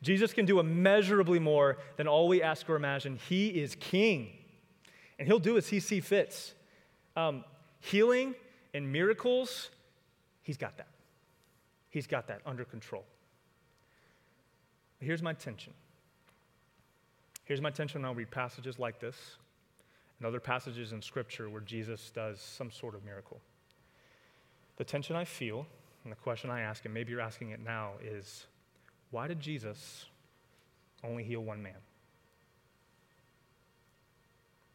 Jesus 0.00 0.32
can 0.32 0.46
do 0.46 0.60
immeasurably 0.60 1.40
more 1.40 1.78
than 1.96 2.06
all 2.06 2.28
we 2.28 2.40
ask 2.40 2.68
or 2.70 2.76
imagine. 2.76 3.18
He 3.28 3.48
is 3.48 3.74
king, 3.74 4.30
and 5.18 5.26
he'll 5.26 5.40
do 5.40 5.56
as 5.56 5.68
he 5.68 5.80
sees 5.80 6.04
fits. 6.04 6.54
Um, 7.16 7.44
healing 7.80 8.34
and 8.74 8.90
miracles, 8.92 9.70
he's 10.42 10.56
got 10.56 10.76
that. 10.76 10.88
He's 11.90 12.06
got 12.06 12.26
that 12.28 12.40
under 12.44 12.64
control. 12.64 13.04
Here's 15.00 15.22
my 15.22 15.32
tension. 15.32 15.72
Here's 17.44 17.60
my 17.60 17.70
tension 17.70 18.02
when 18.02 18.10
I 18.10 18.14
read 18.14 18.30
passages 18.30 18.78
like 18.78 19.00
this 19.00 19.16
and 20.18 20.26
other 20.26 20.40
passages 20.40 20.92
in 20.92 21.00
Scripture 21.00 21.48
where 21.48 21.60
Jesus 21.60 22.10
does 22.10 22.40
some 22.40 22.70
sort 22.70 22.94
of 22.94 23.04
miracle. 23.04 23.40
The 24.76 24.84
tension 24.84 25.16
I 25.16 25.24
feel 25.24 25.66
and 26.04 26.12
the 26.12 26.16
question 26.16 26.50
I 26.50 26.60
ask, 26.60 26.84
and 26.84 26.92
maybe 26.92 27.12
you're 27.12 27.20
asking 27.20 27.50
it 27.50 27.60
now, 27.60 27.92
is 28.02 28.46
why 29.10 29.28
did 29.28 29.40
Jesus 29.40 30.06
only 31.04 31.22
heal 31.22 31.40
one 31.40 31.62
man? 31.62 31.72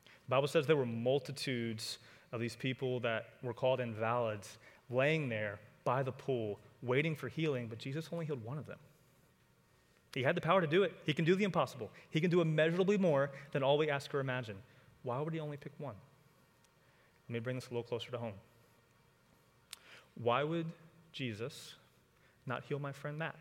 The 0.05 0.29
Bible 0.29 0.47
says 0.47 0.65
there 0.65 0.75
were 0.75 0.85
multitudes 0.85 1.99
of 2.33 2.41
these 2.41 2.55
people 2.55 2.99
that 3.01 3.27
were 3.41 3.53
called 3.53 3.79
invalids 3.79 4.57
laying 4.89 5.29
there 5.29 5.59
by 5.85 6.03
the 6.03 6.11
pool, 6.11 6.59
waiting 6.81 7.15
for 7.15 7.29
healing, 7.29 7.67
but 7.67 7.77
Jesus 7.77 8.09
only 8.11 8.25
healed 8.25 8.43
one 8.43 8.57
of 8.57 8.65
them. 8.65 8.79
He 10.13 10.23
had 10.23 10.35
the 10.35 10.41
power 10.41 10.59
to 10.59 10.67
do 10.67 10.83
it. 10.83 10.93
He 11.05 11.13
can 11.13 11.25
do 11.25 11.35
the 11.35 11.43
impossible. 11.43 11.89
He 12.09 12.19
can 12.19 12.29
do 12.29 12.41
immeasurably 12.41 12.97
more 12.97 13.31
than 13.51 13.63
all 13.63 13.77
we 13.77 13.89
ask 13.89 14.13
or 14.13 14.19
imagine. 14.19 14.57
Why 15.03 15.21
would 15.21 15.33
he 15.33 15.39
only 15.39 15.57
pick 15.57 15.71
one? 15.77 15.95
Let 17.29 17.33
me 17.33 17.39
bring 17.39 17.55
this 17.55 17.67
a 17.67 17.69
little 17.69 17.83
closer 17.83 18.11
to 18.11 18.17
home. 18.17 18.33
Why 20.15 20.43
would 20.43 20.67
Jesus 21.11 21.75
not 22.45 22.63
heal 22.63 22.79
my 22.79 22.91
friend 22.91 23.17
Matt? 23.17 23.35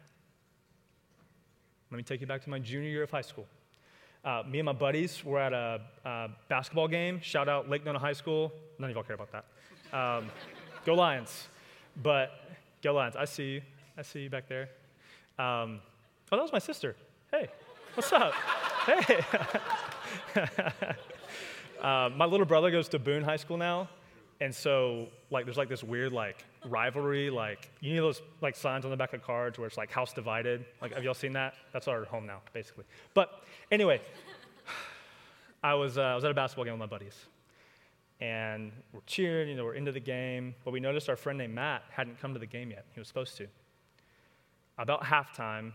Let 1.91 1.97
me 1.97 2.03
take 2.03 2.21
you 2.21 2.27
back 2.27 2.43
to 2.45 2.51
my 2.51 2.59
junior 2.59 2.89
year 2.89 3.03
of 3.03 3.11
high 3.11 3.23
school. 3.23 3.47
Uh, 4.25 4.43
me 4.49 4.61
and 4.61 4.67
my 4.67 4.73
buddies 4.73 5.25
were 5.25 5.41
at 5.41 5.53
a, 5.53 5.81
basketball 6.49 6.87
game. 6.87 7.21
Shout 7.21 7.49
out 7.49 7.69
Lake 7.69 7.85
Nona 7.85 7.99
High 7.99 8.13
School. 8.13 8.53
None 8.79 8.91
of 8.91 8.97
y'all 8.97 9.03
care 9.03 9.17
about 9.17 9.33
that. 9.33 9.45
Um, 9.97 10.31
go 10.85 10.95
Lions. 10.95 11.49
But 12.01 12.31
go 12.83 12.95
Lions. 12.95 13.17
I 13.17 13.25
see 13.25 13.55
you. 13.55 13.63
I 13.99 14.03
see 14.03 14.21
you 14.21 14.31
back 14.31 14.49
there. 14.49 14.69
Um, 15.39 15.81
oh, 16.31 16.37
that 16.37 16.43
was 16.43 16.53
my 16.53 16.61
sister. 16.61 16.95
Hey, 17.31 17.49
what's 17.95 18.13
up? 18.13 18.33
hey. 18.87 19.25
uh, 21.83 22.11
my 22.17 22.25
little 22.25 22.47
brother 22.47 22.71
goes 22.71 22.89
to 22.91 22.99
Boone 22.99 23.25
High 23.25 23.37
School 23.37 23.57
now, 23.57 23.89
and 24.43 24.53
so, 24.53 25.07
like, 25.31 25.45
there's 25.45 25.57
like 25.57 25.69
this 25.69 25.85
weird, 25.85 26.13
like, 26.13 26.45
rivalry. 26.65 27.31
Like, 27.31 27.71
you 27.81 27.95
know 27.95 28.03
those, 28.03 28.21
like, 28.41 28.57
signs 28.57 28.85
on 28.85 28.91
the 28.91 28.97
back 28.97 29.13
of 29.13 29.23
cards 29.23 29.57
where 29.57 29.69
it's 29.69 29.77
like 29.77 29.93
house 29.93 30.13
divided? 30.13 30.65
Like, 30.81 30.95
have 30.95 31.05
y'all 31.05 31.15
seen 31.15 31.35
that? 31.35 31.55
That's 31.73 31.87
our 31.87 32.05
home 32.07 32.27
now, 32.27 32.41
basically. 32.53 32.85
But 33.15 33.45
anyway, 33.71 34.01
I 35.63 35.75
was, 35.75 35.97
uh, 35.97 36.03
I 36.03 36.15
was 36.17 36.25
at 36.25 36.33
a 36.33 36.35
basketball 36.35 36.65
game 36.65 36.73
with 36.73 36.81
my 36.81 36.87
buddies. 36.87 37.15
And 38.21 38.73
we're 38.93 39.03
cheering, 39.07 39.49
you 39.49 39.55
know, 39.55 39.65
we're 39.65 39.75
into 39.75 39.93
the 39.93 40.01
game. 40.01 40.57
But 40.65 40.73
we 40.73 40.81
noticed 40.81 41.09
our 41.09 41.15
friend 41.15 41.39
named 41.39 41.55
Matt 41.55 41.85
hadn't 41.89 42.21
come 42.21 42.33
to 42.33 42.41
the 42.41 42.47
game 42.47 42.73
yet. 42.73 42.85
He 42.95 43.01
was 43.01 43.07
supposed 43.07 43.37
to. 43.37 43.47
About 44.77 45.05
halftime, 45.05 45.71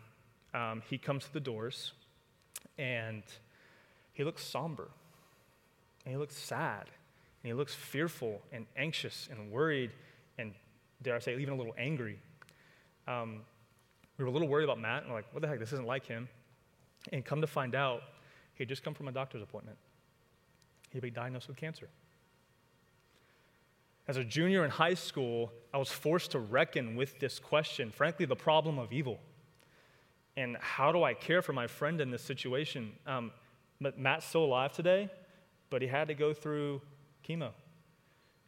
um, 0.54 0.84
he 0.90 0.98
comes 0.98 1.24
to 1.24 1.32
the 1.32 1.40
doors 1.40 1.94
and 2.78 3.24
he 4.12 4.26
looks 4.26 4.44
somber 4.44 4.90
and 6.04 6.14
he 6.14 6.18
looks 6.18 6.36
sad 6.36 6.90
and 7.48 7.54
he 7.56 7.58
looks 7.58 7.74
fearful 7.74 8.42
and 8.51 8.66
anxious 8.75 9.30
and 9.32 9.50
worried 9.50 9.92
and, 10.38 10.54
dare 11.01 11.16
I 11.16 11.20
say, 11.20 11.38
even 11.38 11.54
a 11.54 11.56
little 11.56 11.74
angry. 11.77 12.20
Um, 13.08 13.39
we 14.18 14.25
were 14.25 14.30
a 14.30 14.34
little 14.34 14.50
worried 14.50 14.66
about 14.66 14.82
Matt 14.82 15.04
and 15.04 15.12
we're 15.12 15.20
like, 15.20 15.34
what 15.34 15.42
the 15.42 15.48
heck, 15.48 15.58
this 15.58 15.72
isn't 15.72 15.88
like 15.88 16.06
him. 16.06 16.27
And 17.13 17.24
come 17.24 17.39
to 17.39 17.48
find 17.48 17.74
out, 17.74 18.01
he 18.56 18.63
had 18.63 18.68
just 18.68 18.84
come 18.84 18.94
from 18.94 19.08
a 19.08 19.13
doctor's 19.13 19.42
appointment. 19.42 19.77
He'd 20.92 21.01
been 21.01 21.13
diagnosed 21.13 21.48
with 21.48 21.56
cancer. 21.56 21.88
As 24.10 24.18
a 24.18 24.25
junior 24.25 24.66
in 24.66 24.72
high 24.72 24.96
school, 24.96 25.54
I 25.74 25.77
was 25.77 25.89
forced 25.89 26.32
to 26.32 26.39
reckon 26.39 26.98
with 26.98 27.18
this 27.18 27.39
question, 27.39 27.92
frankly, 27.92 28.25
the 28.25 28.36
problem 28.36 28.77
of 28.77 28.92
evil. 28.92 29.20
And 30.36 30.58
how 30.60 30.92
do 30.92 31.01
I 31.01 31.13
care 31.13 31.42
for 31.42 31.54
my 31.54 31.68
friend 31.68 32.01
in 32.01 32.12
this 32.12 32.24
situation? 32.24 32.92
Um, 33.06 33.32
Matt's 33.80 34.25
still 34.25 34.44
alive 34.44 34.74
today, 34.74 35.10
but 35.70 35.82
he 35.82 35.88
had 35.88 36.10
to 36.10 36.13
go 36.13 36.34
through 36.34 36.82
chemo. 37.28 37.52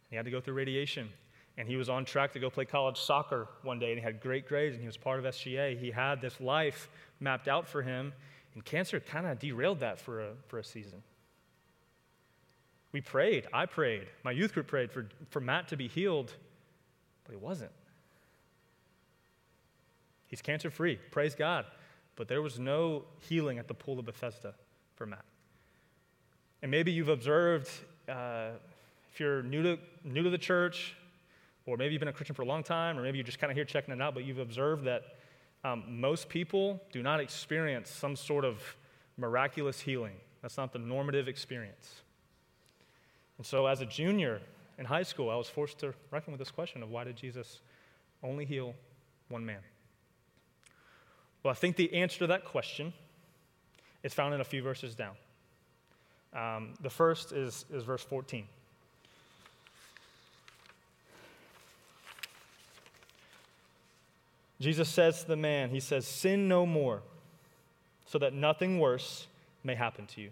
He 0.10 0.16
had 0.16 0.26
to 0.26 0.32
go 0.32 0.42
through 0.42 0.56
radiation. 0.56 1.10
And 1.58 1.68
he 1.68 1.76
was 1.76 1.90
on 1.90 2.06
track 2.06 2.32
to 2.34 2.40
go 2.40 2.50
play 2.50 2.64
college 2.64 2.98
soccer 2.98 3.48
one 3.64 3.80
day, 3.80 3.92
and 3.92 4.00
he 4.00 4.04
had 4.04 4.22
great 4.22 4.48
grades, 4.48 4.76
and 4.76 4.82
he 4.82 4.88
was 4.88 4.96
part 4.96 5.20
of 5.20 5.26
SGA. 5.26 5.78
He 5.78 5.92
had 5.92 6.22
this 6.22 6.40
life 6.40 6.90
mapped 7.20 7.50
out 7.50 7.68
for 7.68 7.82
him, 7.82 8.14
and 8.54 8.64
cancer 8.64 9.00
kind 9.02 9.28
of 9.28 9.40
derailed 9.40 9.82
that 9.82 10.00
for 10.00 10.22
a, 10.22 10.32
for 10.48 10.60
a 10.60 10.64
season. 10.64 11.04
We 12.92 13.02
prayed. 13.02 13.46
I 13.54 13.66
prayed. 13.66 14.08
My 14.24 14.32
youth 14.32 14.54
group 14.54 14.68
prayed 14.68 14.92
for, 14.92 15.08
for 15.30 15.42
Matt 15.42 15.68
to 15.68 15.76
be 15.76 15.88
healed, 15.88 16.34
but 17.26 17.34
he 17.34 17.38
wasn't. 17.38 17.72
He's 20.28 20.42
cancer 20.42 20.70
free. 20.70 20.98
Praise 21.12 21.36
God. 21.36 21.66
But 22.16 22.28
there 22.28 22.42
was 22.42 22.60
no 22.60 23.04
healing 23.20 23.60
at 23.60 23.68
the 23.68 23.74
pool 23.74 24.00
of 24.00 24.06
Bethesda 24.06 24.54
for 24.96 25.06
Matt. 25.06 25.26
And 26.62 26.72
maybe 26.72 26.92
you've 26.92 27.10
observed 27.10 27.70
uh, 28.10 28.52
if 29.14 29.20
you're 29.20 29.44
new 29.44 29.64
to, 29.64 29.80
new 30.04 30.24
to 30.24 30.30
the 30.30 30.38
church, 30.38 30.96
or 31.66 31.78
maybe 31.78 31.94
you've 31.94 32.00
been 32.00 32.10
a 32.10 32.14
Christian 32.14 32.36
for 32.36 32.42
a 32.42 32.46
long 32.46 32.64
time, 32.64 32.98
or 32.98 33.04
maybe 33.04 33.18
you're 33.18 33.26
just 33.26 33.40
kind 33.40 33.52
of 33.52 33.56
here 33.56 33.66
checking 33.66 33.94
it 33.94 34.02
out, 34.02 34.14
but 34.14 34.26
you've 34.26 34.40
observed 34.40 34.86
that 34.86 35.04
um, 35.64 35.84
most 35.88 36.30
people 36.30 36.82
do 36.92 37.04
not 37.04 37.20
experience 37.20 37.90
some 37.90 38.16
sort 38.16 38.46
of 38.46 38.62
miraculous 39.18 39.80
healing. 39.80 40.16
That's 40.42 40.58
not 40.58 40.72
the 40.72 40.80
normative 40.80 41.28
experience. 41.28 42.02
And 43.38 43.46
so, 43.46 43.68
as 43.68 43.82
a 43.82 43.86
junior 43.86 44.42
in 44.78 44.86
high 44.86 45.04
school, 45.04 45.30
I 45.30 45.36
was 45.36 45.50
forced 45.50 45.80
to 45.80 45.94
reckon 46.12 46.32
with 46.32 46.40
this 46.40 46.52
question 46.52 46.82
of 46.82 46.90
why 46.90 47.04
did 47.04 47.18
Jesus 47.18 47.62
only 48.24 48.46
heal 48.46 48.74
one 49.28 49.46
man? 49.46 49.60
Well, 51.44 51.52
I 51.52 51.56
think 51.56 51.76
the 51.76 51.94
answer 51.94 52.20
to 52.20 52.28
that 52.28 52.46
question 52.46 52.94
is 54.04 54.14
found 54.14 54.34
in 54.34 54.42
a 54.42 54.46
few 54.46 54.62
verses 54.62 54.96
down. 54.96 55.16
Um, 56.34 56.74
the 56.82 56.90
first 56.90 57.32
is, 57.32 57.66
is 57.72 57.84
verse 57.84 58.04
14. 58.04 58.46
Jesus 64.60 64.90
says 64.90 65.22
to 65.22 65.28
the 65.28 65.36
man, 65.36 65.70
He 65.70 65.80
says, 65.80 66.06
Sin 66.06 66.48
no 66.48 66.66
more, 66.66 67.02
so 68.06 68.20
that 68.20 68.34
nothing 68.34 68.80
worse 68.80 69.28
may 69.64 69.76
happen 69.76 70.06
to 70.08 70.22
you. 70.22 70.32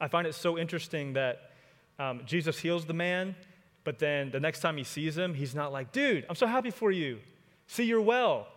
I 0.00 0.08
find 0.08 0.26
it 0.26 0.34
so 0.34 0.58
interesting 0.58 1.12
that 1.12 1.52
um, 1.98 2.22
Jesus 2.26 2.58
heals 2.58 2.84
the 2.86 2.94
man, 2.94 3.36
but 3.84 3.98
then 3.98 4.30
the 4.30 4.40
next 4.40 4.60
time 4.60 4.76
he 4.76 4.84
sees 4.84 5.16
him, 5.16 5.34
he's 5.34 5.54
not 5.54 5.72
like, 5.72 5.92
Dude, 5.92 6.26
I'm 6.28 6.34
so 6.34 6.46
happy 6.46 6.70
for 6.70 6.90
you. 6.90 7.20
See, 7.68 7.84
you're 7.84 8.02
well. 8.02 8.48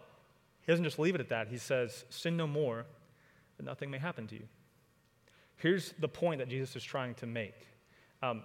He 0.66 0.72
doesn't 0.72 0.84
just 0.84 0.98
leave 0.98 1.14
it 1.14 1.22
at 1.22 1.30
that. 1.30 1.48
He 1.48 1.58
says, 1.58 2.04
Sin 2.10 2.36
no 2.36 2.48
more, 2.48 2.86
that 3.58 3.64
nothing 3.64 3.92
may 3.92 4.00
happen 4.00 4.28
to 4.28 4.36
you. 4.36 4.48
Here's 5.58 5.94
the 6.00 6.08
point 6.08 6.40
that 6.40 6.50
Jesus 6.50 6.76
is 6.76 6.84
trying 6.84 7.16
to 7.16 7.26
make. 7.26 7.68
Um, 8.22 8.44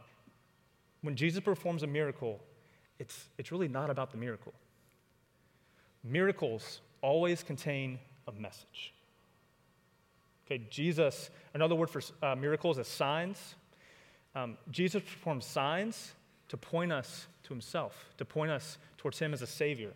when 1.02 1.17
Jesus 1.17 1.40
performs 1.40 1.83
a 1.83 1.87
miracle, 1.87 2.40
it's, 2.99 3.29
it's 3.38 3.50
really 3.50 3.69
not 3.69 3.90
about 3.90 4.11
the 4.11 4.19
miracle. 4.19 4.52
Miracles 6.05 6.81
always 7.02 7.43
contain 7.43 7.99
a 8.29 8.33
message. 8.33 8.93
Okay, 10.47 10.62
Jesus, 10.71 11.31
another 11.55 11.75
word 11.75 11.90
for 11.90 12.02
uh, 12.23 12.35
miracles 12.35 12.79
is 12.79 12.87
signs. 12.88 13.55
Um, 14.35 14.57
Jesus 14.71 15.02
performs 15.02 15.47
signs 15.47 16.12
to 16.49 16.57
point 16.57 16.93
us 16.93 17.26
to 17.45 17.55
himself, 17.55 18.12
to 18.19 18.25
point 18.25 18.50
us 18.50 18.79
towards 18.99 19.19
him 19.19 19.33
as 19.33 19.43
a 19.43 19.47
savior. 19.47 19.93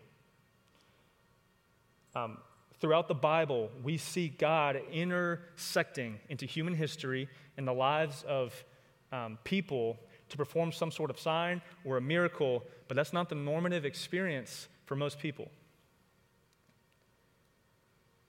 Um, 2.15 2.39
throughout 2.81 3.09
the 3.09 3.15
Bible, 3.15 3.71
we 3.83 3.97
see 3.97 4.29
God 4.29 4.81
intersecting 4.93 6.19
into 6.29 6.47
human 6.47 6.75
history 6.75 7.29
in 7.57 7.65
the 7.65 7.73
lives 7.73 8.25
of 8.27 8.65
um, 9.13 9.39
people 9.45 9.99
to 10.29 10.37
perform 10.37 10.73
some 10.73 10.91
sort 10.91 11.11
of 11.11 11.19
sign 11.19 11.63
or 11.85 11.97
a 11.97 12.01
miracle, 12.01 12.65
but 12.89 12.97
that's 12.97 13.13
not 13.13 13.29
the 13.29 13.35
normative 13.35 13.85
experience 13.85 14.69
for 14.87 14.97
most 14.97 15.19
people. 15.19 15.51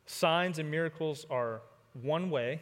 Signs 0.05 0.59
and 0.59 0.69
miracles 0.69 1.25
are 1.29 1.61
one 2.01 2.29
way 2.29 2.61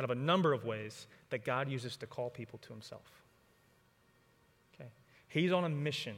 out 0.00 0.04
of 0.04 0.10
a 0.10 0.14
number 0.14 0.52
of 0.52 0.64
ways 0.64 1.06
that 1.30 1.44
God 1.44 1.68
uses 1.68 1.96
to 1.98 2.06
call 2.06 2.30
people 2.30 2.58
to 2.60 2.72
himself. 2.72 3.22
Okay? 4.74 4.90
He's 5.28 5.52
on 5.52 5.64
a 5.64 5.68
mission 5.68 6.16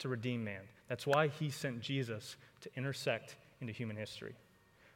to 0.00 0.08
redeem 0.08 0.44
man. 0.44 0.62
That's 0.88 1.06
why 1.06 1.28
he 1.28 1.50
sent 1.50 1.80
Jesus 1.80 2.36
to 2.60 2.70
intersect 2.76 3.36
into 3.60 3.72
human 3.72 3.96
history. 3.96 4.34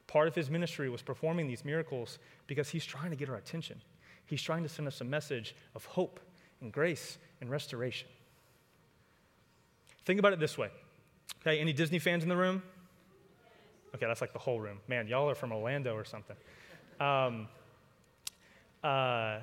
Part 0.06 0.28
of 0.28 0.34
his 0.34 0.50
ministry 0.50 0.90
was 0.90 1.02
performing 1.02 1.46
these 1.46 1.64
miracles 1.64 2.18
because 2.46 2.68
he's 2.68 2.84
trying 2.84 3.10
to 3.10 3.16
get 3.16 3.28
our 3.28 3.36
attention. 3.36 3.80
He's 4.26 4.42
trying 4.42 4.62
to 4.62 4.68
send 4.68 4.88
us 4.88 5.00
a 5.00 5.04
message 5.04 5.54
of 5.74 5.84
hope 5.84 6.20
and 6.60 6.72
grace 6.72 7.18
and 7.40 7.50
restoration. 7.50 8.08
Think 10.04 10.18
about 10.18 10.32
it 10.32 10.40
this 10.40 10.58
way. 10.58 10.68
Okay, 11.42 11.58
any 11.60 11.72
Disney 11.72 11.98
fans 11.98 12.22
in 12.22 12.28
the 12.28 12.36
room? 12.36 12.62
Okay, 13.94 14.06
that's 14.06 14.20
like 14.20 14.32
the 14.32 14.38
whole 14.38 14.60
room. 14.60 14.78
Man, 14.88 15.08
y'all 15.08 15.28
are 15.28 15.34
from 15.34 15.52
Orlando 15.52 15.94
or 15.94 16.04
something. 16.04 16.36
Um, 17.00 17.48
uh, 18.84 19.38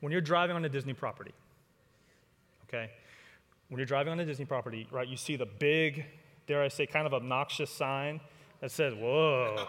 when 0.00 0.12
you're 0.12 0.20
driving 0.20 0.56
on 0.56 0.64
a 0.64 0.68
Disney 0.68 0.92
property, 0.92 1.32
okay, 2.68 2.90
when 3.68 3.78
you're 3.78 3.86
driving 3.86 4.12
on 4.12 4.20
a 4.20 4.24
Disney 4.26 4.44
property, 4.44 4.86
right, 4.90 5.08
you 5.08 5.16
see 5.16 5.36
the 5.36 5.46
big, 5.46 6.04
dare 6.46 6.62
I 6.62 6.68
say, 6.68 6.86
kind 6.86 7.06
of 7.06 7.14
obnoxious 7.14 7.70
sign 7.70 8.20
that 8.60 8.70
says, 8.70 8.94
whoa, 8.94 9.66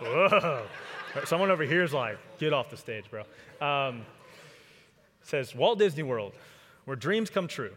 whoa. 0.00 0.62
Someone 1.24 1.50
over 1.50 1.64
here 1.64 1.82
is 1.82 1.92
like, 1.92 2.18
get 2.38 2.52
off 2.52 2.70
the 2.70 2.76
stage, 2.76 3.04
bro. 3.10 3.22
Um, 3.66 4.02
says 5.22 5.54
Walt 5.54 5.78
Disney 5.78 6.02
World, 6.02 6.32
where 6.84 6.96
dreams 6.96 7.30
come 7.30 7.48
true, 7.48 7.72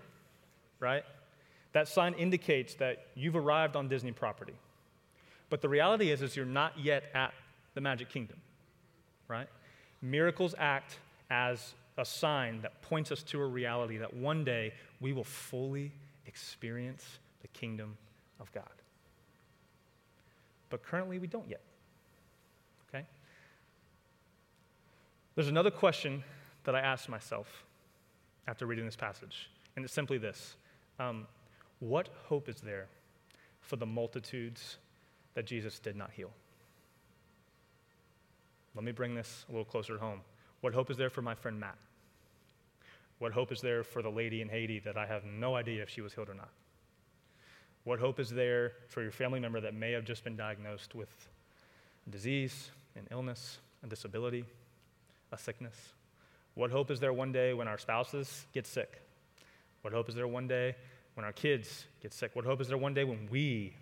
right? 0.80 1.04
That 1.74 1.88
sign 1.88 2.13
indicates 2.13 2.76
that 2.76 3.06
you've 3.15 3.36
arrived 3.36 3.76
on 3.76 3.88
Disney 3.88 4.12
property. 4.12 4.56
But 5.50 5.62
the 5.62 5.69
reality 5.69 6.12
is, 6.12 6.21
is 6.21 6.36
you're 6.36 6.45
not 6.45 6.78
yet 6.80 7.04
at 7.13 7.34
the 7.74 7.82
Magic 7.82 8.10
Kingdom, 8.10 8.38
right? 9.28 9.48
Miracles 10.02 10.56
act 10.58 10.98
as 11.30 11.74
a 11.98 12.06
sign 12.06 12.62
that 12.62 12.82
points 12.82 13.12
us 13.12 13.24
to 13.24 13.41
a 13.41 13.45
reality 13.45 13.98
that 13.98 14.13
one 14.13 14.43
day 14.43 14.74
we 15.00 15.13
will 15.13 15.24
fully 15.24 15.91
experience 16.26 17.19
the 17.41 17.48
kingdom 17.50 17.98
of 18.39 18.52
God. 18.52 18.63
But 20.69 20.84
currently 20.84 21.19
we 21.19 21.28
don't 21.28 21.47
yet. 21.47 21.62
Okay? 22.89 23.06
There's 25.36 25.47
another 25.47 25.71
question 25.71 26.23
that 26.65 26.76
I 26.76 26.82
asked 26.82 27.10
myself 27.10 27.63
after 28.47 28.65
reading 28.65 28.86
this 28.86 28.95
passage, 28.95 29.50
and 29.76 29.86
it's 29.86 29.93
simply 29.93 30.17
this 30.17 30.56
um, 31.00 31.28
What 31.80 32.10
hope 32.26 32.50
is 32.50 32.62
there 32.62 32.88
for 33.67 33.76
the 33.76 33.86
multitudes 33.86 34.78
that 35.36 35.45
Jesus 35.45 35.78
did 35.78 35.95
not 35.95 36.10
heal. 36.12 36.32
Let 38.73 38.84
me 38.84 38.91
bring 38.91 39.13
this 39.13 39.45
a 39.50 39.52
little 39.52 39.65
closer 39.65 39.97
home. 39.97 40.21
What 40.62 40.73
hope 40.73 40.89
is 40.89 40.97
there 40.97 41.10
for 41.10 41.21
my 41.21 41.36
friend 41.36 41.60
Matt? 41.60 41.78
What 43.19 43.34
hope 43.34 43.52
is 43.52 43.62
there 43.62 43.84
for 43.84 44.02
the 44.02 44.10
lady 44.10 44.41
in 44.41 44.50
Haiti 44.50 44.80
that 44.80 44.97
I 44.97 45.06
have 45.06 45.26
no 45.26 45.56
idea 45.56 45.84
if 45.84 45.89
she 45.89 46.02
was 46.02 46.13
healed 46.13 46.30
or 46.30 46.34
not? 46.34 46.50
What 47.88 48.02
hope 48.02 48.19
is 48.19 48.30
there 48.30 48.73
for 48.89 49.02
your 49.02 49.13
family 49.13 49.39
member 49.39 49.62
that 49.62 49.73
may 49.73 49.93
have 49.93 50.04
just 50.04 50.26
been 50.26 50.36
diagnosed 50.36 50.93
with 50.93 51.08
a 52.06 52.10
disease, 52.10 52.69
an 52.97 53.08
illness, 53.12 53.60
a 53.82 53.88
disability, 53.88 54.43
a 55.32 55.38
sickness? 55.38 55.73
What 56.56 56.69
hope 56.69 56.91
is 56.91 57.00
there 57.00 57.13
one 57.13 57.32
day 57.32 57.54
when 57.54 57.69
our 57.69 57.78
spouses 57.78 58.45
get 58.54 58.67
sick? 58.67 59.02
What 59.84 59.93
hope 59.93 60.10
is 60.10 60.15
there 60.15 60.28
one 60.28 60.50
day 60.50 60.76
when 61.13 61.23
our 61.23 61.32
kids 61.32 61.86
get 62.02 62.12
sick? 62.13 62.32
What 62.34 62.43
hope 62.43 62.60
is 62.60 62.67
there 62.67 62.78
one 62.78 62.93
day 62.93 63.06
when 63.06 63.26
we 63.32 63.73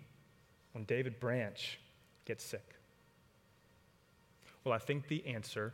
when 0.70 0.84
David 0.84 1.18
Branch 1.18 1.76
gets 2.26 2.44
sick? 2.44 2.76
Well, 4.62 4.72
I 4.72 4.78
think 4.78 5.08
the 5.08 5.26
answer, 5.26 5.72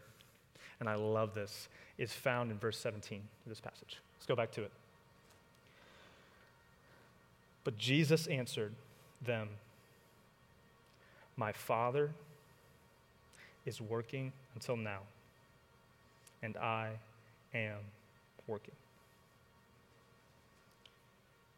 and 0.81 0.89
I 0.89 0.95
love 0.95 1.35
this, 1.35 1.69
is 1.99 2.15
found 2.15 2.51
in 2.51 2.57
verse 2.57 2.79
17 2.79 3.19
of 3.45 3.51
this 3.51 3.61
passage. 3.61 3.99
Let's 4.17 4.25
go 4.25 4.35
back 4.35 4.53
to 4.53 4.63
it. 4.63 4.73
But 7.65 7.79
Jesus 7.79 8.27
answered 8.27 8.75
them, 9.25 9.49
My 11.37 11.53
Father 11.53 12.11
is 13.65 13.81
working 13.81 14.33
until 14.55 14.77
now, 14.77 15.01
and 16.43 16.57
I 16.57 16.91
am 17.55 17.79
working. 18.47 18.75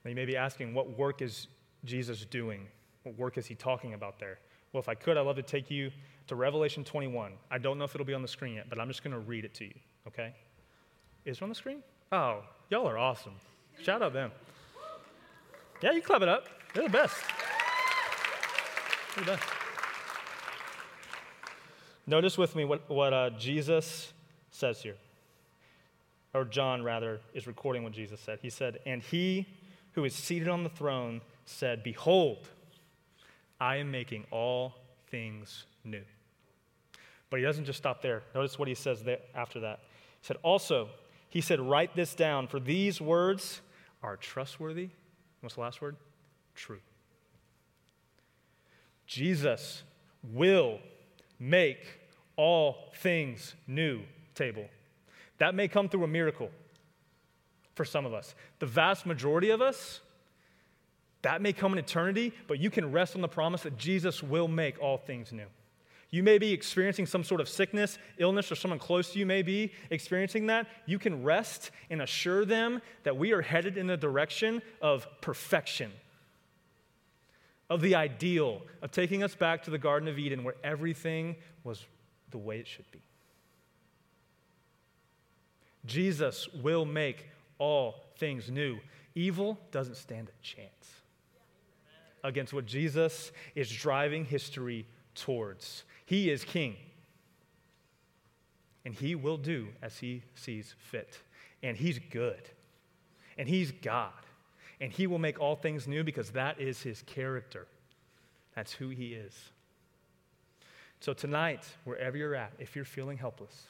Now 0.05 0.11
you 0.11 0.15
may 0.15 0.27
be 0.27 0.37
asking, 0.37 0.75
what 0.75 0.99
work 0.99 1.23
is 1.23 1.47
Jesus 1.85 2.25
doing? 2.27 2.67
What 3.05 3.19
work 3.19 3.39
is 3.39 3.47
he 3.47 3.55
talking 3.55 3.95
about 3.95 4.19
there? 4.19 4.39
Well, 4.73 4.81
if 4.81 4.89
I 4.89 4.95
could, 4.95 5.17
I'd 5.17 5.23
love 5.23 5.37
to 5.37 5.43
take 5.43 5.71
you 5.71 5.91
to 6.27 6.35
Revelation 6.35 6.85
21. 6.85 7.33
I 7.51 7.59
don't 7.59 7.79
know 7.79 7.85
if 7.85 7.95
it'll 7.95 8.07
be 8.07 8.15
on 8.15 8.23
the 8.23 8.29
screen 8.29 8.55
yet, 8.55 8.69
but 8.69 8.79
I'm 8.79 8.89
just 8.89 9.03
going 9.03 9.13
to 9.13 9.21
read 9.21 9.45
it 9.45 9.55
to 9.55 9.65
you, 9.65 9.75
okay? 10.07 10.35
Is 11.25 11.39
it 11.39 11.43
on 11.43 11.49
the 11.49 11.55
screen? 11.55 11.83
Oh, 12.13 12.43
y'all 12.71 12.87
are 12.87 12.99
awesome. 12.99 13.35
Shout 13.83 14.03
out 14.03 14.13
them. 14.13 14.31
Yeah, 15.83 15.93
you 15.93 16.03
clap 16.03 16.23
it 16.23 16.29
up. 16.29 16.47
They're 16.73 16.85
the 16.85 16.91
best. 16.91 17.17
They're 19.15 19.25
the 19.25 19.31
best. 19.33 19.45
Notice 22.07 22.37
with 22.37 22.55
me 22.55 22.65
what, 22.65 22.89
what 22.91 23.13
uh, 23.13 23.31
Jesus 23.31 24.13
says 24.51 24.83
here. 24.83 24.97
Or 26.35 26.45
John, 26.45 26.83
rather, 26.83 27.21
is 27.33 27.47
recording 27.47 27.83
what 27.83 27.93
Jesus 27.93 28.21
said. 28.21 28.41
He 28.43 28.51
said, 28.51 28.81
And 28.85 29.03
he 29.03 29.47
who 29.93 30.05
is 30.05 30.15
seated 30.15 30.49
on 30.49 30.65
the 30.65 30.69
throne 30.69 31.21
said, 31.47 31.83
Behold, 31.83 32.49
I 33.61 33.77
am 33.77 33.91
making 33.91 34.27
all 34.31 34.75
things 35.09 35.67
new. 35.85 36.03
But 37.31 37.41
he 37.41 37.47
doesn't 37.47 37.65
just 37.65 37.79
stop 37.79 38.03
there. 38.03 38.23
Notice 38.35 38.59
what 38.59 38.69
he 38.69 38.75
says 38.75 39.03
there 39.03 39.21
after 39.35 39.61
that. 39.61 39.81
He 40.21 40.27
said, 40.27 40.37
Also, 40.43 40.89
he 41.29 41.41
said, 41.41 41.61
Write 41.61 41.95
this 41.97 42.15
down, 42.15 42.49
for 42.49 42.61
these 42.61 43.01
words 43.01 43.61
are 44.03 44.17
trustworthy. 44.17 44.91
What's 45.45 45.57
the 45.57 45.61
last 45.61 45.81
word? 45.83 45.97
True. 46.55 46.81
Jesus 49.07 49.83
will 50.33 50.79
make 51.39 51.79
all 52.37 52.91
things 52.97 53.55
new, 53.67 54.01
table. 54.35 54.65
That 55.39 55.55
may 55.55 55.69
come 55.69 55.89
through 55.89 56.05
a 56.05 56.09
miracle. 56.09 56.51
for 57.75 57.85
some 57.85 58.07
of 58.07 58.15
us. 58.15 58.35
The 58.61 58.67
vast 58.67 59.05
majority 59.05 59.51
of 59.51 59.61
us, 59.61 60.01
that 61.23 61.43
may 61.43 61.53
come 61.53 61.73
in 61.73 61.79
eternity, 61.79 62.33
but 62.47 62.59
you 62.59 62.71
can 62.71 62.93
rest 62.93 63.15
on 63.15 63.21
the 63.21 63.29
promise 63.29 63.63
that 63.63 63.77
Jesus 63.77 64.23
will 64.23 64.49
make 64.49 64.81
all 64.81 64.97
things 64.97 65.33
new. 65.33 65.47
You 66.15 66.23
may 66.23 66.39
be 66.39 66.53
experiencing 66.53 67.07
some 67.07 67.25
sort 67.25 67.41
of 67.41 67.49
sickness, 67.49 67.99
illness, 68.19 68.53
or 68.53 68.55
someone 68.55 68.79
close 68.79 69.11
to 69.11 69.19
you 69.19 69.27
may 69.27 69.43
be 69.43 69.73
experiencing 69.91 70.47
that. 70.47 70.69
You 70.87 70.97
can 70.97 71.25
rest 71.25 71.73
and 71.91 72.01
assure 72.01 72.45
them 72.45 72.81
that 73.03 73.17
we 73.17 73.33
are 73.33 73.43
headed 73.43 73.77
in 73.77 73.89
the 73.89 73.97
direction 73.97 74.63
of 74.81 75.09
perfection, 75.21 75.91
of 77.69 77.81
the 77.81 77.97
ideal, 77.97 78.63
of 78.81 78.93
taking 78.93 79.25
us 79.25 79.35
back 79.35 79.65
to 79.65 79.73
the 79.73 79.79
Garden 79.79 80.09
of 80.09 80.17
Eden 80.17 80.45
where 80.45 80.55
everything 80.63 81.35
was 81.65 81.85
the 82.31 82.39
way 82.39 82.61
it 82.61 82.69
should 82.69 82.89
be. 82.93 83.03
Jesus 85.85 86.47
will 86.63 86.85
make 86.85 87.27
all 87.59 87.97
things 88.19 88.53
new. 88.53 88.79
Evil 89.17 89.59
doesn't 89.73 89.97
stand 89.97 90.29
a 90.29 90.45
chance 90.45 90.69
against 92.23 92.53
what 92.53 92.67
Jesus 92.67 93.33
is 93.57 93.69
driving 93.69 94.25
history 94.25 94.87
towards. 95.15 95.85
He 96.05 96.31
is 96.31 96.45
king. 96.45 96.77
And 98.85 98.95
he 98.95 99.15
will 99.15 99.39
do 99.39 99.69
as 99.83 99.99
he 99.99 100.23
sees 100.35 100.75
fit. 100.79 101.19
And 101.63 101.77
he's 101.77 101.99
good. 102.11 102.43
And 103.39 103.49
he's 103.49 103.73
God. 103.73 104.13
And 104.81 104.93
he 104.93 105.07
will 105.07 105.19
make 105.19 105.41
all 105.41 105.57
things 105.57 105.87
new 105.89 106.05
because 106.05 106.31
that 106.31 106.61
is 106.61 106.83
his 106.83 107.03
character. 107.03 107.67
That's 108.55 108.73
who 108.73 108.91
he 108.91 109.15
is. 109.15 109.35
So, 111.01 111.13
tonight, 111.13 111.67
wherever 111.85 112.17
you're 112.17 112.35
at, 112.35 112.53
if 112.59 112.77
you're 112.77 112.85
feeling 112.85 113.19
helpless, 113.19 113.65